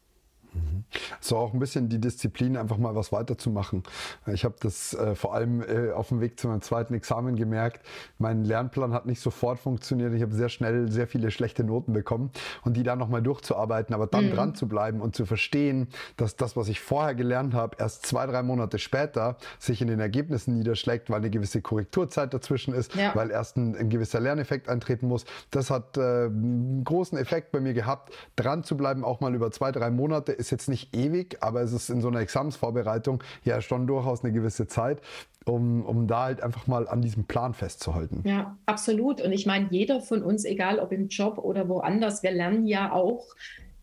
[1.20, 3.82] So auch ein bisschen die Disziplin, einfach mal was weiterzumachen.
[4.26, 7.84] Ich habe das äh, vor allem äh, auf dem Weg zu meinem zweiten Examen gemerkt.
[8.18, 10.14] Mein Lernplan hat nicht sofort funktioniert.
[10.14, 12.30] Ich habe sehr schnell sehr viele schlechte Noten bekommen
[12.62, 14.34] und die dann nochmal durchzuarbeiten, aber dann mhm.
[14.34, 18.26] dran zu bleiben und zu verstehen, dass das, was ich vorher gelernt habe, erst zwei,
[18.26, 23.14] drei Monate später sich in den Ergebnissen niederschlägt, weil eine gewisse Korrekturzeit dazwischen ist, ja.
[23.14, 25.24] weil erst ein, ein, gewisser Lerneffekt eintreten muss.
[25.50, 28.14] Das hat äh, einen großen Effekt bei mir gehabt.
[28.36, 31.72] Dran zu bleiben, auch mal über zwei, drei Monate, ist jetzt nicht ewig, aber es
[31.72, 35.00] ist in so einer Examensvorbereitung ja schon durchaus eine gewisse Zeit.
[35.44, 38.22] Um, um da halt einfach mal an diesem Plan festzuhalten.
[38.26, 39.22] Ja, absolut.
[39.22, 42.92] Und ich meine, jeder von uns, egal ob im Job oder woanders, wir lernen ja
[42.92, 43.24] auch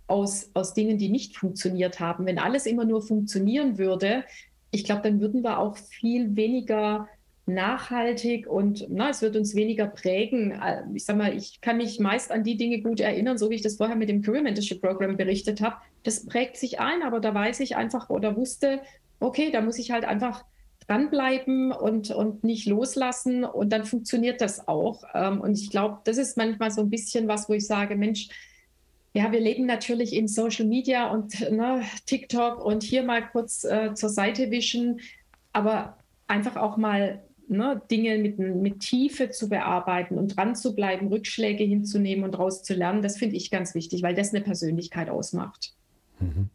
[0.05, 2.27] aus, aus Dingen, die nicht funktioniert haben.
[2.27, 4.25] Wenn alles immer nur funktionieren würde,
[4.69, 7.07] ich glaube, dann würden wir auch viel weniger
[7.47, 10.51] nachhaltig und na, es wird uns weniger prägen.
[10.51, 13.55] Äh, ich sage mal, ich kann mich meist an die Dinge gut erinnern, so wie
[13.55, 15.77] ich das vorher mit dem Career Mentorship Program berichtet habe.
[16.05, 18.81] Das prägt sich ein, aber da weiß ich einfach oder wusste,
[19.19, 20.45] okay, da muss ich halt einfach
[20.87, 25.03] dranbleiben und, und nicht loslassen und dann funktioniert das auch.
[25.13, 28.29] Ähm, und ich glaube, das ist manchmal so ein bisschen was, wo ich sage, Mensch,
[29.13, 33.93] ja, wir leben natürlich in Social Media und ne, TikTok und hier mal kurz äh,
[33.93, 34.99] zur Seite wischen,
[35.53, 41.07] aber einfach auch mal ne, Dinge mit, mit Tiefe zu bearbeiten und dran zu bleiben,
[41.07, 45.09] Rückschläge hinzunehmen und daraus zu lernen, das finde ich ganz wichtig, weil das eine Persönlichkeit
[45.09, 45.73] ausmacht.
[46.25, 46.49] Mhm.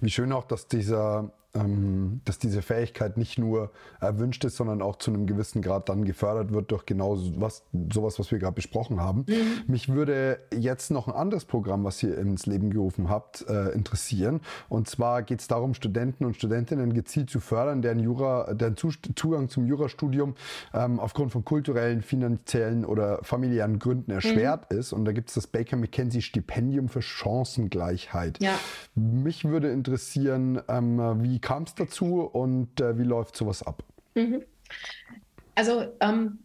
[0.00, 4.96] Wie schön auch, dass dieser ähm, dass diese Fähigkeit nicht nur erwünscht ist, sondern auch
[4.96, 9.00] zu einem gewissen Grad dann gefördert wird durch genau was, sowas, was wir gerade besprochen
[9.00, 9.24] haben.
[9.28, 9.64] Mhm.
[9.66, 14.40] Mich würde jetzt noch ein anderes Programm, was ihr ins Leben gerufen habt, äh, interessieren.
[14.68, 19.48] Und zwar geht es darum, Studenten und Studentinnen gezielt zu fördern, deren, Jura, deren Zugang
[19.48, 20.34] zum Jurastudium
[20.72, 24.78] ähm, aufgrund von kulturellen, finanziellen oder familiären Gründen erschwert mhm.
[24.78, 24.92] ist.
[24.92, 28.40] Und da gibt es das Baker McKenzie Stipendium für Chancengleichheit.
[28.40, 28.54] Ja.
[28.94, 33.82] Mich würde interessieren, ähm, wie kam es dazu und äh, wie läuft sowas ab?
[34.14, 34.42] Mhm.
[35.54, 36.38] Also ähm,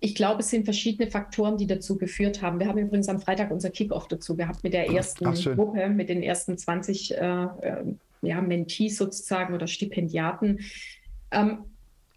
[0.00, 2.60] ich glaube, es sind verschiedene Faktoren, die dazu geführt haben.
[2.60, 6.08] Wir haben übrigens am Freitag unser Kickoff dazu gehabt mit der ersten Ach, Gruppe, mit
[6.08, 7.84] den ersten 20 äh, äh,
[8.22, 10.60] ja, Mentees sozusagen oder Stipendiaten.
[11.30, 11.64] Ähm,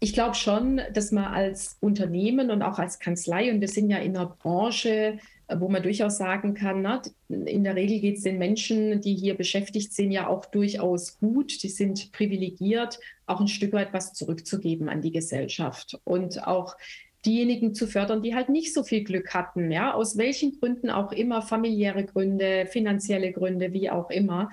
[0.02, 3.98] ich glaube schon, dass man als Unternehmen und auch als Kanzlei, und wir sind ja
[3.98, 8.36] in einer Branche, wo man durchaus sagen kann, na, in der Regel geht es den
[8.36, 11.62] Menschen, die hier beschäftigt sind, ja auch durchaus gut.
[11.62, 16.76] Die sind privilegiert, auch ein Stück weit was zurückzugeben an die Gesellschaft und auch
[17.24, 21.12] diejenigen zu fördern, die halt nicht so viel Glück hatten, ja, aus welchen Gründen auch
[21.12, 24.50] immer, familiäre Gründe, finanzielle Gründe, wie auch immer.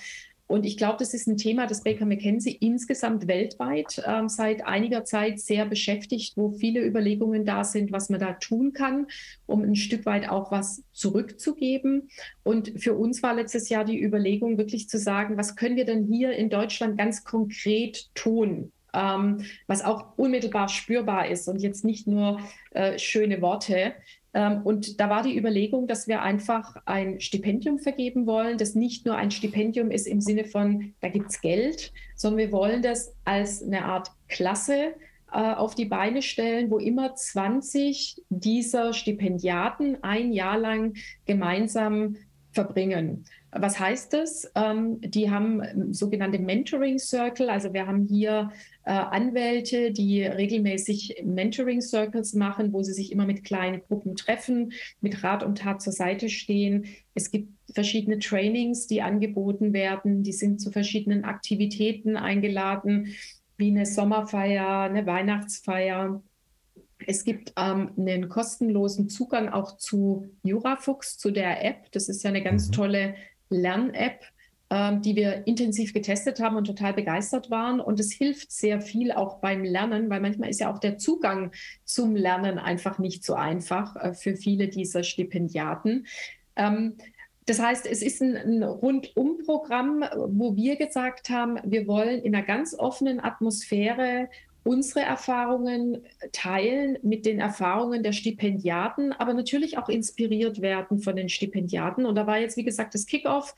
[0.49, 5.05] Und ich glaube, das ist ein Thema, das Baker McKenzie insgesamt weltweit äh, seit einiger
[5.05, 9.05] Zeit sehr beschäftigt, wo viele Überlegungen da sind, was man da tun kann,
[9.45, 12.09] um ein Stück weit auch was zurückzugeben.
[12.41, 16.03] Und für uns war letztes Jahr die Überlegung, wirklich zu sagen, was können wir denn
[16.03, 18.71] hier in Deutschland ganz konkret tun?
[18.91, 22.39] Ähm, was auch unmittelbar spürbar ist und jetzt nicht nur
[22.71, 23.93] äh, schöne Worte.
[24.33, 29.05] Ähm, und da war die Überlegung, dass wir einfach ein Stipendium vergeben wollen, das nicht
[29.05, 33.13] nur ein Stipendium ist im Sinne von, da gibt es Geld, sondern wir wollen das
[33.25, 34.93] als eine Art Klasse
[35.31, 42.15] äh, auf die Beine stellen, wo immer 20 dieser Stipendiaten ein Jahr lang gemeinsam
[42.51, 43.25] verbringen.
[43.51, 44.51] Was heißt das?
[44.53, 47.49] Ähm, die haben ähm, sogenannte Mentoring Circle.
[47.49, 48.51] Also wir haben hier
[48.85, 54.73] äh, Anwälte, die regelmäßig Mentoring Circles machen, wo sie sich immer mit kleinen Gruppen treffen,
[55.01, 56.85] mit Rat und Tat zur Seite stehen.
[57.15, 60.21] Es gibt verschiedene Trainings, die angeboten werden.
[60.21, 63.15] Die sind zu verschiedenen Aktivitäten eingeladen,
[63.57, 66.21] wie eine Sommerfeier, eine Weihnachtsfeier.
[67.07, 71.91] Es gibt ähm, einen kostenlosen Zugang auch zu Jurafuchs, zu der App.
[71.93, 72.73] Das ist ja eine ganz mhm.
[72.73, 73.15] tolle
[73.49, 74.23] Lern-App,
[74.71, 77.79] ähm, die wir intensiv getestet haben und total begeistert waren.
[77.79, 81.51] Und es hilft sehr viel auch beim Lernen, weil manchmal ist ja auch der Zugang
[81.85, 86.05] zum Lernen einfach nicht so einfach äh, für viele dieser Stipendiaten.
[86.55, 86.97] Ähm,
[87.47, 92.45] das heißt, es ist ein, ein Rundumprogramm, wo wir gesagt haben, wir wollen in einer
[92.45, 94.29] ganz offenen Atmosphäre
[94.63, 101.29] unsere Erfahrungen teilen mit den Erfahrungen der Stipendiaten, aber natürlich auch inspiriert werden von den
[101.29, 102.05] Stipendiaten.
[102.05, 103.55] Und da war jetzt, wie gesagt, das Kickoff.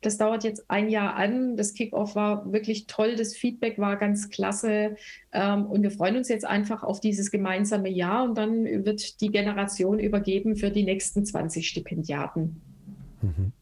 [0.00, 1.56] Das dauert jetzt ein Jahr an.
[1.56, 3.16] Das Kickoff war wirklich toll.
[3.16, 4.96] Das Feedback war ganz klasse.
[5.32, 8.24] Ähm, und wir freuen uns jetzt einfach auf dieses gemeinsame Jahr.
[8.24, 12.60] Und dann wird die Generation übergeben für die nächsten 20 Stipendiaten.
[13.22, 13.52] Mhm.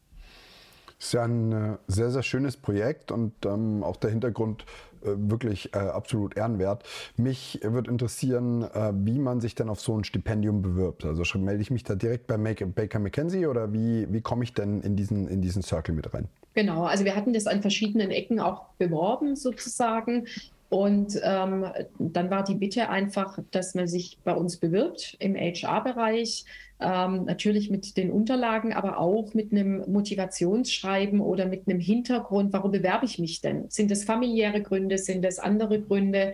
[0.97, 4.65] Das ist ja ein äh, sehr, sehr schönes Projekt und ähm, auch der Hintergrund
[5.05, 6.83] wirklich äh, absolut ehrenwert.
[7.17, 11.05] Mich würde interessieren, äh, wie man sich denn auf so ein Stipendium bewirbt.
[11.05, 14.81] Also melde ich mich da direkt bei Baker McKenzie oder wie, wie komme ich denn
[14.81, 16.27] in diesen, in diesen Circle mit rein?
[16.53, 20.27] Genau, also wir hatten das an verschiedenen Ecken auch beworben sozusagen.
[20.73, 21.67] Und ähm,
[21.99, 26.45] dann war die Bitte einfach, dass man sich bei uns bewirbt im HR-Bereich,
[26.79, 32.71] ähm, natürlich mit den Unterlagen, aber auch mit einem Motivationsschreiben oder mit einem Hintergrund, warum
[32.71, 33.69] bewerbe ich mich denn?
[33.69, 36.33] Sind es familiäre Gründe, sind es andere Gründe?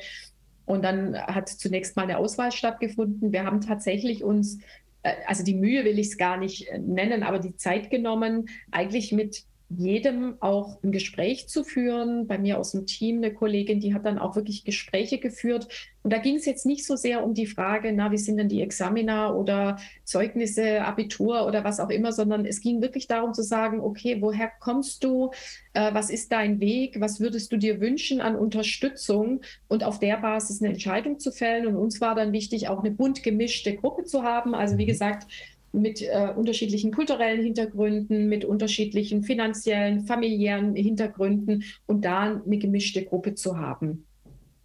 [0.65, 3.34] Und dann hat zunächst mal eine Auswahl stattgefunden.
[3.34, 4.60] Wir haben tatsächlich uns,
[5.04, 8.47] äh, also die Mühe will ich es gar nicht äh, nennen, aber die Zeit genommen,
[8.71, 12.26] eigentlich mit jedem auch ein Gespräch zu führen.
[12.26, 15.68] Bei mir aus dem Team eine Kollegin, die hat dann auch wirklich Gespräche geführt.
[16.02, 18.50] Und da ging es jetzt nicht so sehr um die Frage, na, wie sind denn
[18.50, 23.44] die Examiner oder Zeugnisse, Abitur oder was auch immer, sondern es ging wirklich darum zu
[23.44, 25.32] sagen, okay, woher kommst du?
[25.74, 27.00] Äh, was ist dein Weg?
[27.00, 29.42] Was würdest du dir wünschen an Unterstützung?
[29.68, 31.68] Und auf der Basis eine Entscheidung zu fällen.
[31.68, 34.56] Und uns war dann wichtig, auch eine bunt gemischte Gruppe zu haben.
[34.56, 34.88] Also wie mhm.
[34.88, 35.28] gesagt,
[35.72, 43.36] mit äh, unterschiedlichen kulturellen Hintergründen, mit unterschiedlichen finanziellen, familiären Hintergründen und da eine gemischte Gruppe
[43.36, 44.06] zu haben.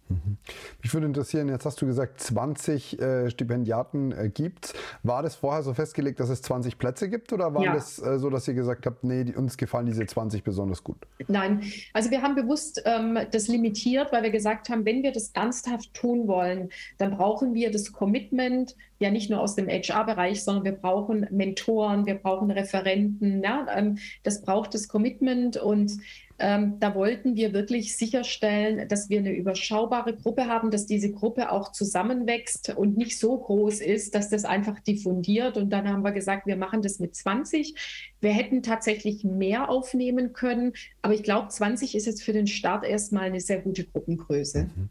[0.07, 0.37] Mhm.
[0.83, 4.73] Mich würde interessieren, jetzt hast du gesagt, 20 äh, Stipendiaten äh, gibt es.
[5.01, 7.73] War das vorher so festgelegt, dass es 20 Plätze gibt oder war ja.
[7.73, 10.97] das äh, so, dass ihr gesagt habt, nee, die, uns gefallen diese 20 besonders gut?
[11.27, 11.63] Nein,
[11.93, 15.93] also wir haben bewusst ähm, das limitiert, weil wir gesagt haben, wenn wir das ernsthaft
[15.95, 20.71] tun wollen, dann brauchen wir das Commitment, ja nicht nur aus dem HR-Bereich, sondern wir
[20.73, 23.43] brauchen Mentoren, wir brauchen Referenten.
[23.43, 23.67] Ja?
[23.75, 25.97] Ähm, das braucht das Commitment und
[26.37, 31.49] ähm, da wollten wir wirklich sicherstellen, dass wir eine überschaubare Gruppe haben, dass diese Gruppe
[31.49, 35.55] auch zusammenwächst und nicht so groß ist, dass das einfach diffundiert.
[35.55, 37.73] Und dann haben wir gesagt, wir machen das mit 20.
[38.19, 42.83] Wir hätten tatsächlich mehr aufnehmen können, aber ich glaube, 20 ist jetzt für den Start
[42.83, 44.63] erstmal eine sehr gute Gruppengröße.
[44.63, 44.89] Mhm.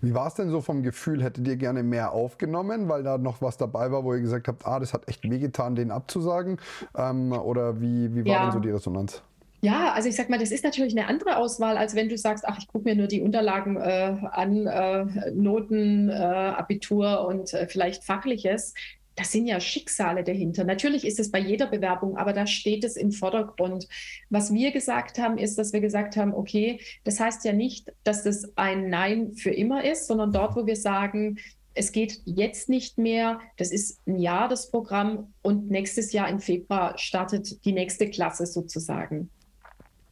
[0.00, 1.22] Wie war es denn so vom Gefühl?
[1.22, 4.66] Hättet ihr gerne mehr aufgenommen, weil da noch was dabei war, wo ihr gesagt habt,
[4.66, 6.58] ah, das hat echt wehgetan, den abzusagen?
[6.96, 8.42] Ähm, oder wie, wie war ja.
[8.44, 9.22] denn so die Resonanz?
[9.64, 12.44] Ja, also ich sag mal, das ist natürlich eine andere Auswahl, als wenn du sagst,
[12.44, 17.68] ach, ich gucke mir nur die Unterlagen äh, an, äh, Noten, äh, Abitur und äh,
[17.68, 18.74] vielleicht Fachliches.
[19.14, 20.64] Das sind ja Schicksale dahinter.
[20.64, 23.86] Natürlich ist es bei jeder Bewerbung, aber da steht es im Vordergrund.
[24.30, 28.22] Was wir gesagt haben, ist, dass wir gesagt haben, okay, das heißt ja nicht, dass
[28.22, 31.38] das ein Nein für immer ist, sondern dort, wo wir sagen,
[31.74, 33.40] es geht jetzt nicht mehr.
[33.56, 38.46] Das ist ein Jahr das Programm und nächstes Jahr im Februar startet die nächste Klasse
[38.46, 39.30] sozusagen.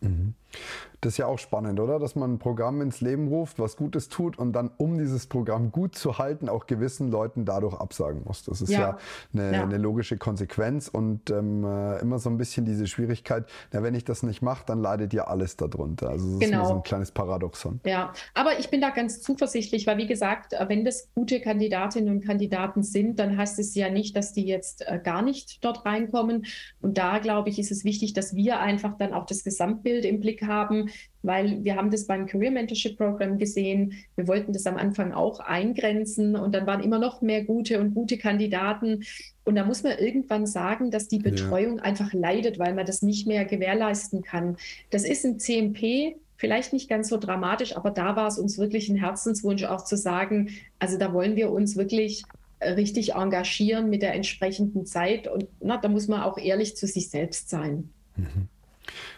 [0.01, 0.35] Mhm.
[1.01, 1.99] Das ist ja auch spannend, oder?
[1.99, 5.73] Dass man ein Programm ins Leben ruft, was Gutes tut und dann, um dieses Programm
[5.73, 8.45] gut zu halten, auch gewissen Leuten dadurch absagen muss.
[8.45, 8.99] Das ist ja, ja,
[9.33, 9.63] eine, ja.
[9.63, 14.05] eine, logische Konsequenz und ähm, äh, immer so ein bisschen diese Schwierigkeit, na, wenn ich
[14.05, 16.11] das nicht mache, dann leidet ja alles darunter.
[16.11, 16.63] Also das genau.
[16.63, 17.81] ist so ein kleines Paradoxon.
[17.87, 22.27] Ja, aber ich bin da ganz zuversichtlich, weil wie gesagt, wenn das gute Kandidatinnen und
[22.27, 26.45] Kandidaten sind, dann heißt es ja nicht, dass die jetzt äh, gar nicht dort reinkommen.
[26.83, 30.21] Und da, glaube ich, ist es wichtig, dass wir einfach dann auch das Gesamtbild im
[30.21, 30.90] Blick haben,
[31.23, 33.95] weil wir haben das beim Career Mentorship Program gesehen.
[34.17, 37.95] Wir wollten das am Anfang auch eingrenzen und dann waren immer noch mehr gute und
[37.95, 39.05] gute Kandidaten.
[39.45, 41.83] Und da muss man irgendwann sagen, dass die Betreuung ja.
[41.85, 44.57] einfach leidet, weil man das nicht mehr gewährleisten kann.
[44.91, 48.89] Das ist ein CMP, vielleicht nicht ganz so dramatisch, aber da war es uns wirklich
[48.89, 52.23] ein Herzenswunsch auch zu sagen, also da wollen wir uns wirklich
[52.61, 56.87] äh, richtig engagieren mit der entsprechenden Zeit und na, da muss man auch ehrlich zu
[56.87, 57.91] sich selbst sein.
[58.17, 58.49] Mhm.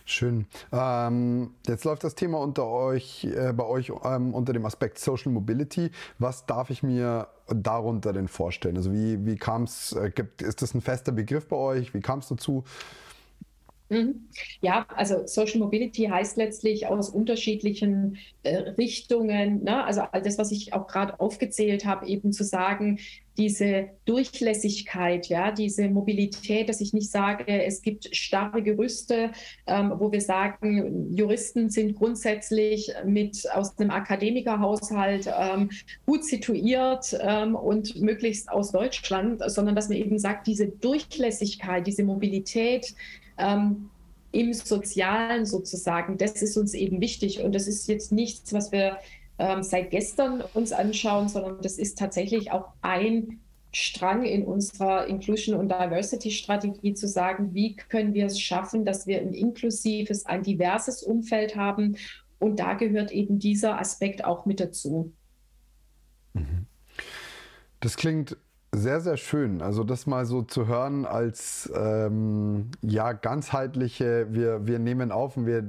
[0.04, 0.46] Schön.
[0.72, 5.32] Ähm, jetzt läuft das Thema unter euch, äh, bei euch ähm, unter dem Aspekt Social
[5.32, 5.90] Mobility.
[6.18, 8.76] Was darf ich mir darunter denn vorstellen?
[8.76, 11.94] Also wie, wie kam es, äh, ist das ein fester Begriff bei euch?
[11.94, 12.64] Wie kam es dazu?
[13.92, 14.28] Mhm.
[14.62, 19.85] Ja, also Social Mobility heißt letztlich aus unterschiedlichen äh, Richtungen, ne?
[19.85, 22.98] also all das, was ich auch gerade aufgezählt habe, eben zu sagen,
[23.37, 29.33] diese Durchlässigkeit, ja, diese Mobilität, dass ich nicht sage, es gibt starre Gerüste,
[29.66, 35.70] ähm, wo wir sagen, Juristen sind grundsätzlich mit aus einem Akademikerhaushalt ähm,
[36.07, 42.05] gut situiert ähm, und möglichst aus Deutschland, sondern dass man eben sagt, diese Durchlässigkeit, diese
[42.05, 42.94] Mobilität,
[43.38, 43.90] ähm,
[44.32, 47.42] im Sozialen sozusagen, das ist uns eben wichtig.
[47.42, 48.98] Und das ist jetzt nichts, was wir
[49.38, 53.40] ähm, seit gestern uns anschauen, sondern das ist tatsächlich auch ein
[53.74, 59.20] Strang in unserer Inclusion- und Diversity-Strategie zu sagen, wie können wir es schaffen, dass wir
[59.20, 61.96] ein inklusives, ein diverses Umfeld haben.
[62.38, 65.12] Und da gehört eben dieser Aspekt auch mit dazu.
[66.34, 66.66] Mhm.
[67.80, 68.36] Das klingt
[68.74, 69.61] sehr, sehr schön.
[69.61, 75.44] Also das mal so zu hören als ähm, ja ganzheitliche, wir, wir nehmen auf und
[75.44, 75.62] wir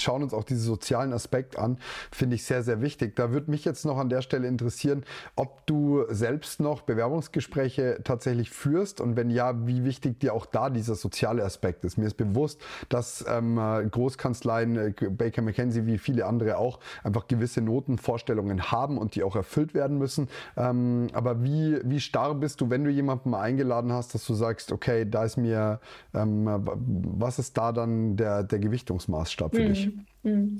[0.00, 1.76] schauen uns auch diesen sozialen Aspekt an,
[2.10, 3.14] finde ich sehr, sehr wichtig.
[3.14, 5.04] Da würde mich jetzt noch an der Stelle interessieren,
[5.36, 10.70] ob du selbst noch Bewerbungsgespräche tatsächlich führst und wenn ja, wie wichtig dir auch da
[10.70, 11.98] dieser soziale Aspekt ist.
[11.98, 13.56] Mir ist bewusst, dass ähm,
[13.90, 19.36] Großkanzleien, äh, Baker McKenzie wie viele andere auch einfach gewisse Notenvorstellungen haben und die auch
[19.36, 20.28] erfüllt werden müssen.
[20.56, 24.24] Ähm, aber wie, wie starr bist bist du, wenn du jemanden mal eingeladen hast, dass
[24.24, 25.80] du sagst, okay, da ist mir,
[26.14, 29.68] ähm, was ist da dann der, der Gewichtungsmaßstab für hm.
[29.72, 29.90] dich?
[30.22, 30.58] Hm.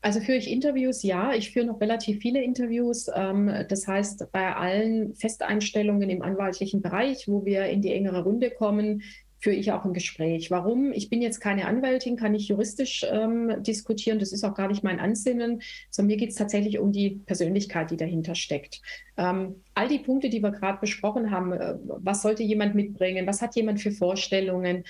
[0.00, 1.04] Also führe ich Interviews?
[1.04, 3.08] Ja, ich führe noch relativ viele Interviews.
[3.14, 8.50] Ähm, das heißt, bei allen Festeinstellungen im anwaltlichen Bereich, wo wir in die engere Runde
[8.50, 9.02] kommen,
[9.42, 10.50] führe ich auch ein Gespräch.
[10.52, 10.92] Warum?
[10.92, 14.20] Ich bin jetzt keine Anwältin, kann nicht juristisch ähm, diskutieren.
[14.20, 17.90] Das ist auch gar nicht mein Ansinnen, sondern mir geht es tatsächlich um die Persönlichkeit,
[17.90, 18.80] die dahinter steckt.
[19.16, 23.42] Ähm, all die Punkte, die wir gerade besprochen haben, äh, was sollte jemand mitbringen, was
[23.42, 24.84] hat jemand für Vorstellungen,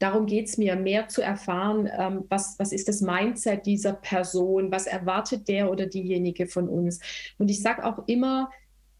[0.00, 4.70] Darum geht es mir, mehr zu erfahren, ähm, was, was ist das Mindset dieser Person,
[4.72, 7.00] was erwartet der oder diejenige von uns.
[7.38, 8.50] Und ich sage auch immer,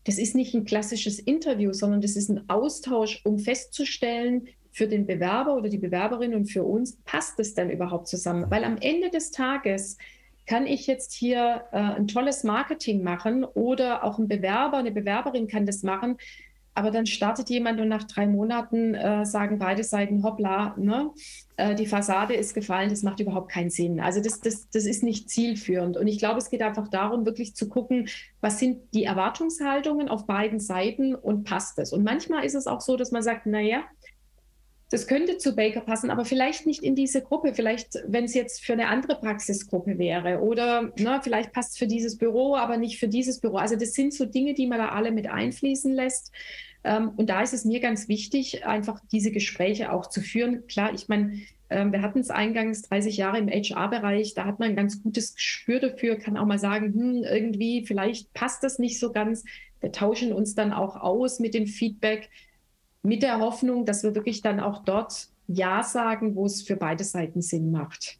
[0.04, 5.06] das ist nicht ein klassisches Interview, sondern das ist ein Austausch, um festzustellen, für den
[5.06, 8.50] Bewerber oder die Bewerberin und für uns, passt es denn überhaupt zusammen?
[8.50, 9.96] Weil am Ende des Tages
[10.46, 15.46] kann ich jetzt hier äh, ein tolles Marketing machen oder auch ein Bewerber, eine Bewerberin
[15.46, 16.18] kann das machen.
[16.76, 21.12] Aber dann startet jemand und nach drei Monaten äh, sagen beide Seiten, hoppla, ne?
[21.56, 24.00] Äh, die Fassade ist gefallen, das macht überhaupt keinen Sinn.
[24.00, 25.96] Also das, das, das ist nicht zielführend.
[25.96, 28.08] Und ich glaube, es geht einfach darum, wirklich zu gucken,
[28.40, 31.92] was sind die Erwartungshaltungen auf beiden Seiten und passt es.
[31.92, 33.84] Und manchmal ist es auch so, dass man sagt, naja,
[34.90, 37.54] das könnte zu Baker passen, aber vielleicht nicht in diese Gruppe.
[37.54, 41.86] Vielleicht, wenn es jetzt für eine andere Praxisgruppe wäre oder ne, vielleicht passt es für
[41.86, 43.56] dieses Büro, aber nicht für dieses Büro.
[43.56, 46.32] Also das sind so Dinge, die man da alle mit einfließen lässt.
[46.84, 50.66] Ähm, und da ist es mir ganz wichtig, einfach diese Gespräche auch zu führen.
[50.66, 54.70] Klar, ich meine, ähm, wir hatten es eingangs 30 Jahre im HR-Bereich, da hat man
[54.70, 59.00] ein ganz gutes Gespür dafür, kann auch mal sagen, hm, irgendwie, vielleicht passt das nicht
[59.00, 59.44] so ganz.
[59.80, 62.28] Wir tauschen uns dann auch aus mit dem Feedback
[63.04, 67.04] mit der Hoffnung, dass wir wirklich dann auch dort Ja sagen, wo es für beide
[67.04, 68.18] Seiten Sinn macht.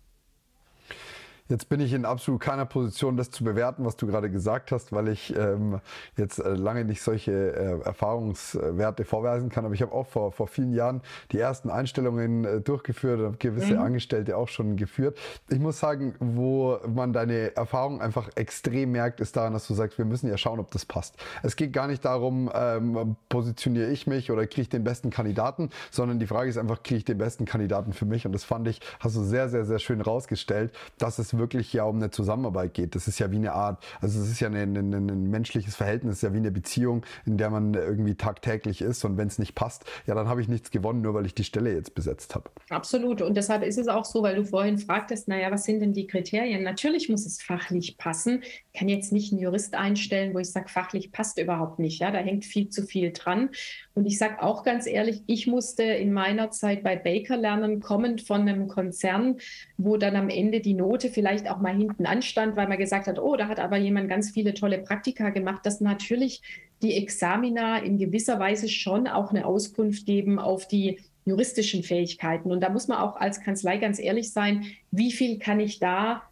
[1.51, 4.93] Jetzt bin ich in absolut keiner Position, das zu bewerten, was du gerade gesagt hast,
[4.93, 5.79] weil ich ähm,
[6.17, 9.67] jetzt äh, lange nicht solche äh, Erfahrungswerte vorweisen kann.
[9.67, 11.03] Aber ich habe auch vor, vor vielen Jahren
[11.33, 13.83] die ersten Einstellungen äh, durchgeführt und gewisse mhm.
[13.83, 15.19] Angestellte auch schon geführt.
[15.51, 19.99] Ich muss sagen, wo man deine Erfahrung einfach extrem merkt, ist daran, dass du sagst,
[19.99, 21.15] wir müssen ja schauen, ob das passt.
[21.43, 25.69] Es geht gar nicht darum, ähm, positioniere ich mich oder kriege ich den besten Kandidaten,
[25.91, 28.25] sondern die Frage ist einfach, kriege ich den besten Kandidaten für mich?
[28.25, 31.73] Und das fand ich, hast du sehr, sehr, sehr schön rausgestellt, dass es es wirklich
[31.73, 32.95] ja um eine Zusammenarbeit geht.
[32.95, 36.23] Das ist ja wie eine Art, also es ist ja ein, ein, ein menschliches Verhältnis,
[36.23, 39.85] ja wie eine Beziehung, in der man irgendwie tagtäglich ist und wenn es nicht passt,
[40.07, 42.51] ja, dann habe ich nichts gewonnen, nur weil ich die Stelle jetzt besetzt habe.
[42.71, 43.23] Absolut.
[43.23, 46.07] Und deshalb ist es auch so, weil du vorhin fragtest, naja, was sind denn die
[46.07, 46.63] Kriterien?
[46.63, 48.43] Natürlich muss es fachlich passen.
[48.43, 52.01] Ich kann jetzt nicht einen Jurist einstellen, wo ich sage, fachlich passt überhaupt nicht.
[52.01, 53.51] Ja, da hängt viel zu viel dran.
[53.95, 58.23] Und ich sage auch ganz ehrlich, ich musste in meiner Zeit bei Baker lernen, kommend
[58.23, 59.39] von einem Konzern,
[59.77, 63.19] wo dann am Ende die Note vielleicht auch mal hinten anstand, weil man gesagt hat,
[63.19, 66.43] oh, da hat aber jemand ganz viele tolle Praktika gemacht, dass natürlich
[66.83, 72.51] die Examina in gewisser Weise schon auch eine Auskunft geben auf die juristischen Fähigkeiten.
[72.51, 76.23] Und da muss man auch als Kanzlei ganz ehrlich sein, wie viel kann ich da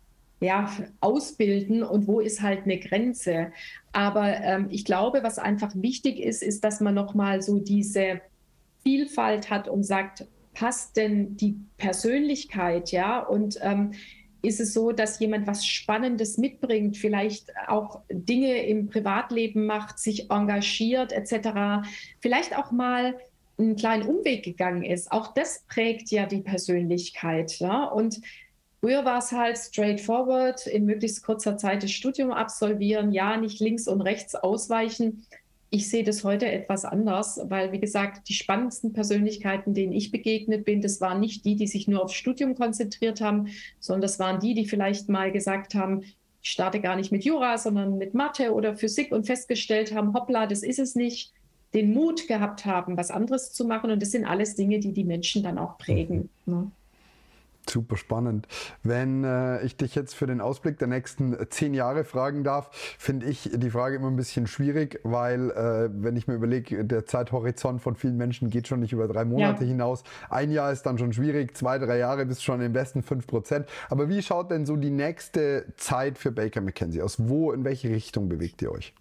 [0.40, 0.70] ja,
[1.00, 3.52] ausbilden und wo ist halt eine Grenze.
[3.92, 8.20] Aber ähm, ich glaube, was einfach wichtig ist, ist, dass man nochmal so diese
[8.82, 13.20] Vielfalt hat und sagt, passt denn die Persönlichkeit, ja?
[13.20, 13.92] Und ähm,
[14.42, 20.30] ist es so, dass jemand was Spannendes mitbringt, vielleicht auch Dinge im Privatleben macht, sich
[20.30, 21.86] engagiert etc.,
[22.20, 23.14] vielleicht auch mal
[23.58, 25.12] einen kleinen Umweg gegangen ist.
[25.12, 27.58] Auch das prägt ja die Persönlichkeit.
[27.60, 27.84] Ja?
[27.84, 28.20] Und
[28.80, 33.86] früher war es halt straightforward, in möglichst kurzer Zeit das Studium absolvieren, ja, nicht links
[33.86, 35.24] und rechts ausweichen.
[35.74, 40.66] Ich sehe das heute etwas anders, weil, wie gesagt, die spannendsten Persönlichkeiten, denen ich begegnet
[40.66, 43.48] bin, das waren nicht die, die sich nur aufs Studium konzentriert haben,
[43.80, 46.02] sondern das waren die, die vielleicht mal gesagt haben,
[46.42, 50.46] ich starte gar nicht mit Jura, sondern mit Mathe oder Physik und festgestellt haben, hoppla,
[50.46, 51.32] das ist es nicht,
[51.72, 53.90] den Mut gehabt haben, was anderes zu machen.
[53.90, 56.28] Und das sind alles Dinge, die die Menschen dann auch prägen.
[56.44, 56.54] Mhm.
[56.54, 56.70] Ne?
[57.68, 58.48] Super spannend.
[58.82, 63.26] Wenn äh, ich dich jetzt für den Ausblick der nächsten zehn Jahre fragen darf, finde
[63.26, 67.80] ich die Frage immer ein bisschen schwierig, weil äh, wenn ich mir überlege, der Zeithorizont
[67.80, 69.68] von vielen Menschen geht schon nicht über drei Monate ja.
[69.68, 70.02] hinaus.
[70.28, 73.66] Ein Jahr ist dann schon schwierig, zwei, drei Jahre bist schon im besten fünf Prozent.
[73.88, 77.28] Aber wie schaut denn so die nächste Zeit für Baker McKenzie aus?
[77.28, 78.92] Wo, in welche Richtung bewegt ihr euch?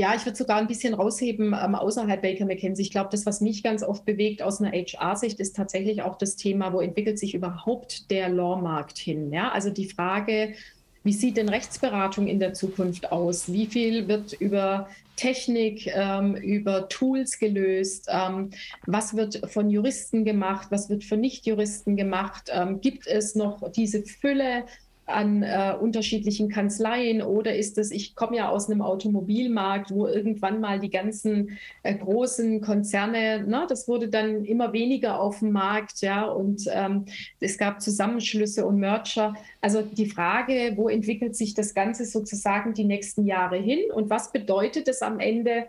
[0.00, 2.82] Ja, ich würde sogar ein bisschen rausheben ähm, außerhalb Baker McKenzie.
[2.82, 6.36] Ich glaube, das, was mich ganz oft bewegt aus einer HR-Sicht, ist tatsächlich auch das
[6.36, 9.32] Thema, wo entwickelt sich überhaupt der Law-Markt hin?
[9.32, 10.54] Ja, also die Frage,
[11.02, 13.52] wie sieht denn Rechtsberatung in der Zukunft aus?
[13.52, 18.06] Wie viel wird über Technik, ähm, über Tools gelöst?
[18.08, 18.50] Ähm,
[18.86, 20.68] was wird von Juristen gemacht?
[20.70, 22.50] Was wird von Nichtjuristen gemacht?
[22.52, 24.64] Ähm, gibt es noch diese Fülle
[25.08, 30.60] an äh, unterschiedlichen Kanzleien oder ist es, ich komme ja aus einem Automobilmarkt, wo irgendwann
[30.60, 36.02] mal die ganzen äh, großen Konzerne, na, das wurde dann immer weniger auf dem Markt,
[36.02, 37.06] ja, und ähm,
[37.40, 39.34] es gab Zusammenschlüsse und Merger.
[39.60, 44.30] Also die Frage, wo entwickelt sich das Ganze sozusagen die nächsten Jahre hin und was
[44.30, 45.66] bedeutet es am Ende,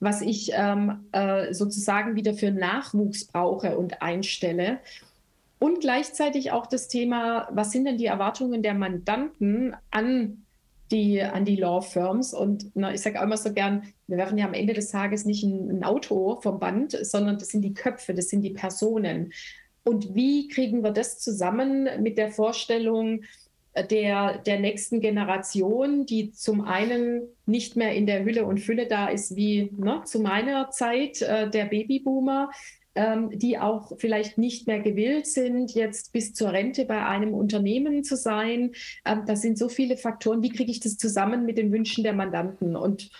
[0.00, 4.80] was ich ähm, äh, sozusagen wieder für Nachwuchs brauche und einstelle?
[5.62, 10.44] Und gleichzeitig auch das Thema, was sind denn die Erwartungen der Mandanten an
[10.90, 12.34] die, an die Law Firms?
[12.34, 15.24] Und na, ich sage auch immer so gern, wir werfen ja am Ende des Tages
[15.24, 19.32] nicht ein, ein Auto vom Band, sondern das sind die Köpfe, das sind die Personen.
[19.84, 23.22] Und wie kriegen wir das zusammen mit der Vorstellung,
[23.88, 29.06] der, der nächsten Generation, die zum einen nicht mehr in der Hülle und Fülle da
[29.06, 32.50] ist wie ne, zu meiner Zeit äh, der Babyboomer,
[33.32, 38.16] die auch vielleicht nicht mehr gewillt sind, jetzt bis zur Rente bei einem Unternehmen zu
[38.16, 38.72] sein.
[39.04, 40.42] Ähm, das sind so viele Faktoren.
[40.42, 42.76] Wie kriege ich das zusammen mit den Wünschen der Mandanten?
[42.76, 43.10] Und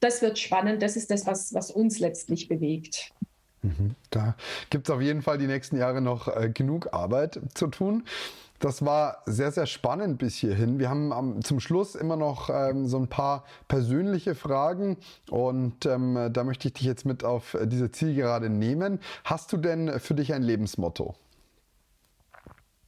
[0.00, 0.82] das wird spannend.
[0.82, 3.12] Das ist das, was, was uns letztlich bewegt.
[3.62, 3.94] Mhm.
[4.10, 4.36] Da
[4.70, 8.04] gibt es auf jeden Fall die nächsten Jahre noch äh, genug Arbeit zu tun.
[8.60, 10.78] Das war sehr, sehr spannend bis hierhin.
[10.78, 14.96] Wir haben am, zum Schluss immer noch ähm, so ein paar persönliche Fragen
[15.30, 18.98] und ähm, da möchte ich dich jetzt mit auf diese Zielgerade nehmen.
[19.24, 21.14] Hast du denn für dich ein Lebensmotto?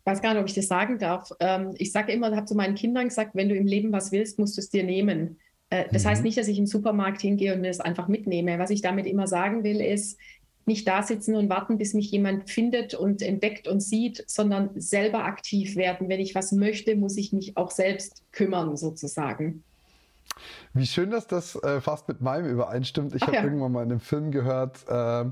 [0.01, 1.31] Ich weiß gar nicht, ob ich das sagen darf.
[1.39, 4.39] Ähm, ich sage immer, habe zu meinen Kindern gesagt, wenn du im Leben was willst,
[4.39, 5.39] musst du es dir nehmen.
[5.69, 6.09] Äh, das mhm.
[6.09, 8.59] heißt nicht, dass ich den Supermarkt hingehe und es einfach mitnehme.
[8.59, 10.19] Was ich damit immer sagen will, ist,
[10.67, 15.25] nicht da sitzen und warten, bis mich jemand findet und entdeckt und sieht, sondern selber
[15.25, 16.09] aktiv werden.
[16.09, 19.65] Wenn ich was möchte, muss ich mich auch selbst kümmern, sozusagen.
[20.73, 23.15] Wie schön, dass das äh, fast mit meinem übereinstimmt.
[23.15, 23.43] Ich habe ja.
[23.43, 25.25] irgendwann mal in einem Film gehört, äh,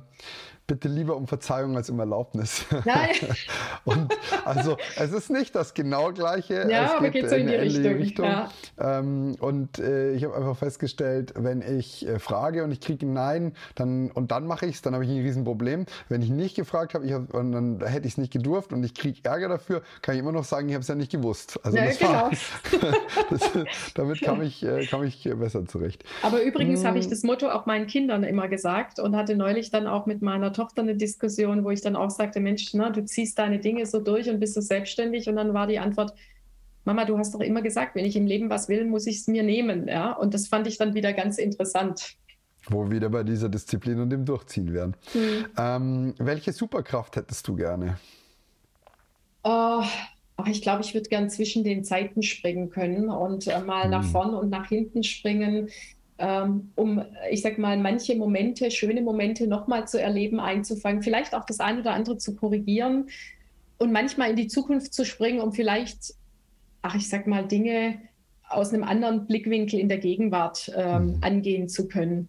[0.68, 2.66] bitte lieber um Verzeihung als um Erlaubnis.
[2.84, 3.16] Nein.
[3.84, 4.14] und
[4.44, 6.68] also es ist nicht das genau gleiche.
[6.70, 7.94] Ja, es aber geht, so in die Richtung.
[7.94, 8.26] Richtung.
[8.26, 8.50] Ja.
[8.78, 13.14] Ähm, und äh, ich habe einfach festgestellt, wenn ich äh, frage und ich kriege ein
[13.14, 15.86] Nein, dann und dann mache ich es, dann habe ich ein Riesenproblem.
[16.10, 18.94] Wenn ich nicht gefragt habe, hab, und dann hätte ich es nicht gedurft und ich
[18.94, 21.58] kriege Ärger dafür, kann ich immer noch sagen, ich habe es ja nicht gewusst.
[21.62, 22.12] Also ja, das genau.
[22.12, 22.30] war,
[23.30, 23.50] das,
[23.94, 26.04] damit kam ich, äh, kam ich besser zurecht.
[26.22, 26.88] Aber übrigens hm.
[26.88, 30.20] habe ich das Motto auch meinen Kindern immer gesagt und hatte neulich dann auch mit
[30.20, 33.86] meiner Tochter eine Diskussion, wo ich dann auch sagte, Mensch, na, du ziehst deine Dinge
[33.86, 35.28] so durch und bist so selbstständig.
[35.28, 36.14] Und dann war die Antwort,
[36.84, 39.28] Mama, du hast doch immer gesagt, wenn ich im Leben was will, muss ich es
[39.28, 39.86] mir nehmen.
[39.88, 40.12] Ja?
[40.12, 42.16] Und das fand ich dann wieder ganz interessant.
[42.68, 44.96] Wo wir wieder bei dieser Disziplin und dem Durchziehen wären.
[45.14, 45.46] Mhm.
[45.56, 47.98] Ähm, welche Superkraft hättest du gerne?
[49.44, 49.82] Oh,
[50.46, 53.90] ich glaube, ich würde gern zwischen den Zeiten springen können und äh, mal mhm.
[53.90, 55.68] nach vorn und nach hinten springen,
[56.18, 61.60] um, ich sag mal, manche Momente, schöne Momente nochmal zu erleben, einzufangen, vielleicht auch das
[61.60, 63.08] eine oder andere zu korrigieren
[63.78, 66.14] und manchmal in die Zukunft zu springen, um vielleicht,
[66.82, 68.00] ach, ich sag mal, Dinge
[68.48, 71.18] aus einem anderen Blickwinkel in der Gegenwart ähm, mhm.
[71.20, 72.28] angehen zu können.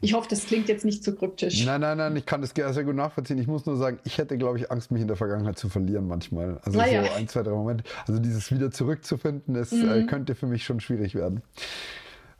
[0.00, 1.64] Ich hoffe, das klingt jetzt nicht zu kryptisch.
[1.64, 3.38] Nein, nein, nein, ich kann das sehr gut nachvollziehen.
[3.38, 6.06] Ich muss nur sagen, ich hätte, glaube ich, Angst, mich in der Vergangenheit zu verlieren
[6.06, 6.58] manchmal.
[6.64, 7.04] Also naja.
[7.04, 7.84] so ein, zwei, drei Momente.
[8.06, 9.90] Also dieses wieder zurückzufinden, das äh, mhm.
[9.90, 11.42] äh, könnte für mich schon schwierig werden.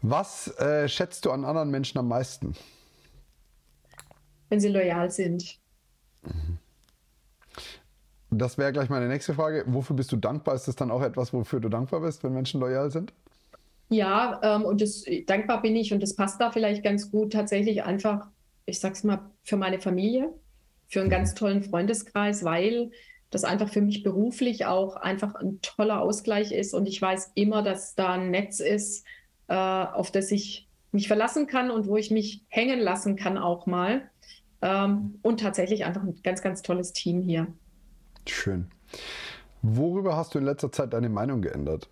[0.03, 2.55] Was äh, schätzt du an anderen Menschen am meisten?
[4.48, 5.59] Wenn sie loyal sind.
[6.22, 6.59] Mhm.
[8.30, 9.64] Das wäre gleich meine nächste Frage.
[9.66, 10.55] Wofür bist du dankbar?
[10.55, 13.12] Ist das dann auch etwas, wofür du dankbar bist, wenn Menschen loyal sind?
[13.88, 17.82] Ja, ähm, und das, dankbar bin ich und das passt da vielleicht ganz gut tatsächlich
[17.82, 18.28] einfach,
[18.66, 20.32] ich sag's mal, für meine Familie,
[20.86, 22.92] für einen ganz tollen Freundeskreis, weil
[23.30, 27.62] das einfach für mich beruflich auch einfach ein toller Ausgleich ist und ich weiß immer,
[27.62, 29.05] dass da ein Netz ist,
[29.51, 33.66] äh, auf das ich mich verlassen kann und wo ich mich hängen lassen kann auch
[33.66, 34.09] mal.
[34.62, 37.46] Ähm, und tatsächlich einfach ein ganz, ganz tolles Team hier.
[38.26, 38.70] Schön.
[39.62, 41.88] Worüber hast du in letzter Zeit deine Meinung geändert?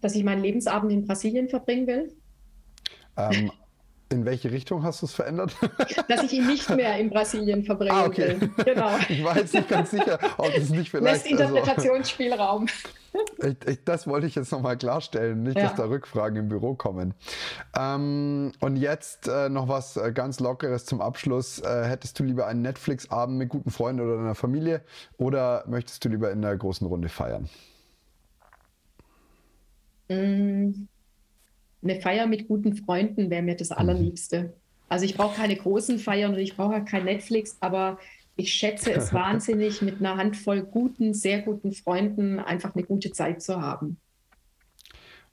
[0.00, 2.12] dass ich meinen Lebensabend in Brasilien verbringen will.
[3.16, 3.50] Ähm,
[4.10, 5.54] in welche Richtung hast du es verändert?
[6.08, 8.40] Dass ich ihn nicht mehr in Brasilien verbringen ah, okay.
[8.40, 8.50] will.
[8.64, 8.90] Genau.
[9.08, 11.26] Ich war jetzt nicht ganz sicher, ob es nicht vielleicht.
[11.26, 12.62] Lässt Interpretationsspielraum.
[12.62, 12.97] Also,
[13.42, 15.64] ich, ich, das wollte ich jetzt nochmal klarstellen, nicht, ja.
[15.64, 17.14] dass da Rückfragen im Büro kommen.
[17.76, 21.60] Ähm, und jetzt äh, noch was äh, ganz Lockeres zum Abschluss.
[21.60, 24.82] Äh, hättest du lieber einen Netflix-Abend mit guten Freunden oder deiner Familie
[25.16, 27.48] oder möchtest du lieber in der großen Runde feiern?
[30.08, 30.86] Mm,
[31.82, 33.76] eine Feier mit guten Freunden wäre mir das mhm.
[33.76, 34.52] Allerliebste.
[34.88, 37.98] Also ich brauche keine großen Feiern und ich brauche kein Netflix, aber
[38.38, 43.42] ich schätze es wahnsinnig, mit einer Handvoll guten, sehr guten Freunden einfach eine gute Zeit
[43.42, 43.98] zu haben.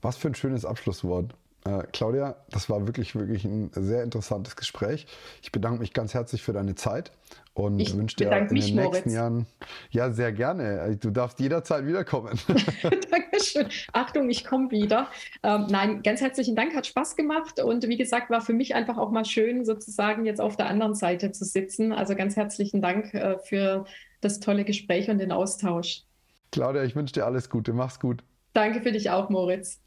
[0.02, 1.34] Was für ein schönes Abschlusswort.
[1.66, 5.08] Äh, Claudia, das war wirklich, wirklich ein sehr interessantes Gespräch.
[5.42, 7.12] Ich bedanke mich ganz herzlich für deine Zeit
[7.54, 9.14] und ich wünsche dir in mich, den nächsten Moritz.
[9.14, 9.48] Jahren,
[9.90, 10.98] ja, sehr gerne.
[11.00, 12.38] Du darfst jederzeit wiederkommen.
[13.54, 13.80] Dankeschön.
[13.94, 15.10] Achtung, ich komme wieder.
[15.44, 18.98] Ähm, nein, ganz herzlichen Dank, hat Spaß gemacht und wie gesagt, war für mich einfach
[18.98, 21.94] auch mal schön, sozusagen jetzt auf der anderen Seite zu sitzen.
[21.94, 23.86] Also ganz herzlichen Dank äh, für
[24.22, 26.04] das tolle Gespräch und den Austausch.
[26.52, 27.74] Claudia, ich wünsche dir alles Gute.
[27.74, 28.24] Mach's gut.
[28.54, 29.82] Danke für dich auch, Moritz.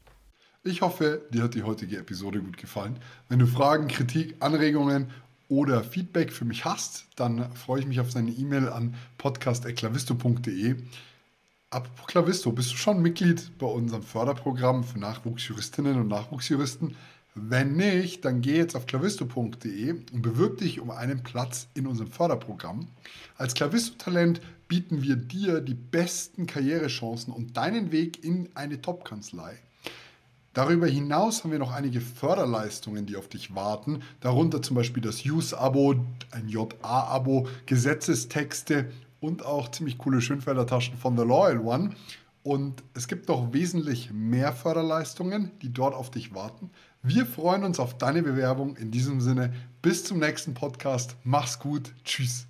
[0.63, 2.99] Ich hoffe, dir hat die heutige Episode gut gefallen.
[3.29, 5.09] Wenn du Fragen, Kritik, Anregungen
[5.47, 10.75] oder Feedback für mich hast, dann freue ich mich auf deine E-Mail an podcast.klavisto.de.
[11.71, 16.95] Apropos Klavisto, bist du schon Mitglied bei unserem Förderprogramm für Nachwuchsjuristinnen und Nachwuchsjuristen?
[17.35, 22.09] Wenn nicht, dann geh jetzt auf klavisto.de und bewirb dich um einen Platz in unserem
[22.09, 22.87] Förderprogramm.
[23.37, 29.59] Als Klavisto-Talent bieten wir dir die besten Karrierechancen und deinen Weg in eine Top-Kanzlei.
[30.53, 35.23] Darüber hinaus haben wir noch einige Förderleistungen, die auf dich warten, darunter zum Beispiel das
[35.23, 38.89] Use-Abo, ein JA-Abo, Gesetzestexte
[39.19, 41.91] und auch ziemlich coole Schönfelder Taschen von The Loyal One.
[42.43, 46.71] Und es gibt noch wesentlich mehr Förderleistungen, die dort auf dich warten.
[47.03, 48.75] Wir freuen uns auf deine Bewerbung.
[48.77, 51.15] In diesem Sinne, bis zum nächsten Podcast.
[51.23, 51.93] Mach's gut.
[52.03, 52.48] Tschüss.